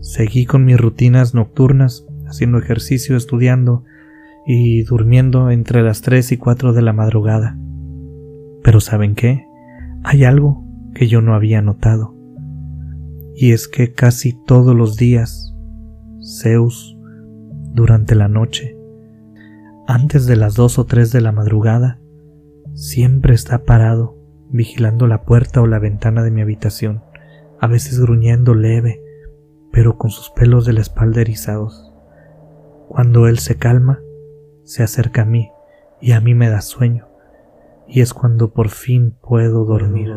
Seguí 0.00 0.46
con 0.46 0.64
mis 0.64 0.78
rutinas 0.78 1.34
nocturnas, 1.34 2.06
haciendo 2.26 2.58
ejercicio, 2.58 3.16
estudiando 3.16 3.84
y 4.46 4.82
durmiendo 4.84 5.50
entre 5.50 5.82
las 5.82 6.02
3 6.02 6.32
y 6.32 6.36
4 6.36 6.72
de 6.72 6.82
la 6.82 6.92
madrugada. 6.92 7.58
Pero 8.62 8.80
¿saben 8.80 9.14
qué? 9.14 9.44
Hay 10.04 10.24
algo 10.24 10.64
que 10.94 11.08
yo 11.08 11.20
no 11.20 11.34
había 11.34 11.62
notado. 11.62 12.14
Y 13.34 13.52
es 13.52 13.68
que 13.68 13.92
casi 13.92 14.32
todos 14.46 14.74
los 14.74 14.96
días, 14.96 15.54
Zeus, 16.40 16.96
durante 17.74 18.14
la 18.14 18.28
noche, 18.28 18.76
antes 19.86 20.26
de 20.26 20.36
las 20.36 20.54
2 20.54 20.78
o 20.78 20.86
3 20.86 21.12
de 21.12 21.20
la 21.20 21.32
madrugada, 21.32 22.00
siempre 22.74 23.34
está 23.34 23.64
parado, 23.64 24.16
vigilando 24.50 25.06
la 25.06 25.22
puerta 25.22 25.60
o 25.60 25.66
la 25.66 25.78
ventana 25.78 26.22
de 26.22 26.30
mi 26.30 26.40
habitación, 26.40 27.02
a 27.60 27.66
veces 27.66 28.00
gruñendo 28.00 28.54
leve, 28.54 29.00
pero 29.76 29.98
con 29.98 30.08
sus 30.08 30.30
pelos 30.30 30.64
de 30.64 30.72
la 30.72 30.80
espalda 30.80 31.20
erizados. 31.20 31.92
Cuando 32.88 33.26
él 33.26 33.38
se 33.38 33.58
calma, 33.58 34.00
se 34.64 34.82
acerca 34.82 35.20
a 35.20 35.24
mí 35.26 35.50
y 36.00 36.12
a 36.12 36.20
mí 36.22 36.34
me 36.34 36.48
da 36.48 36.62
sueño, 36.62 37.08
y 37.86 38.00
es 38.00 38.14
cuando 38.14 38.54
por 38.54 38.70
fin 38.70 39.18
puedo 39.20 39.66
dormir. 39.66 40.16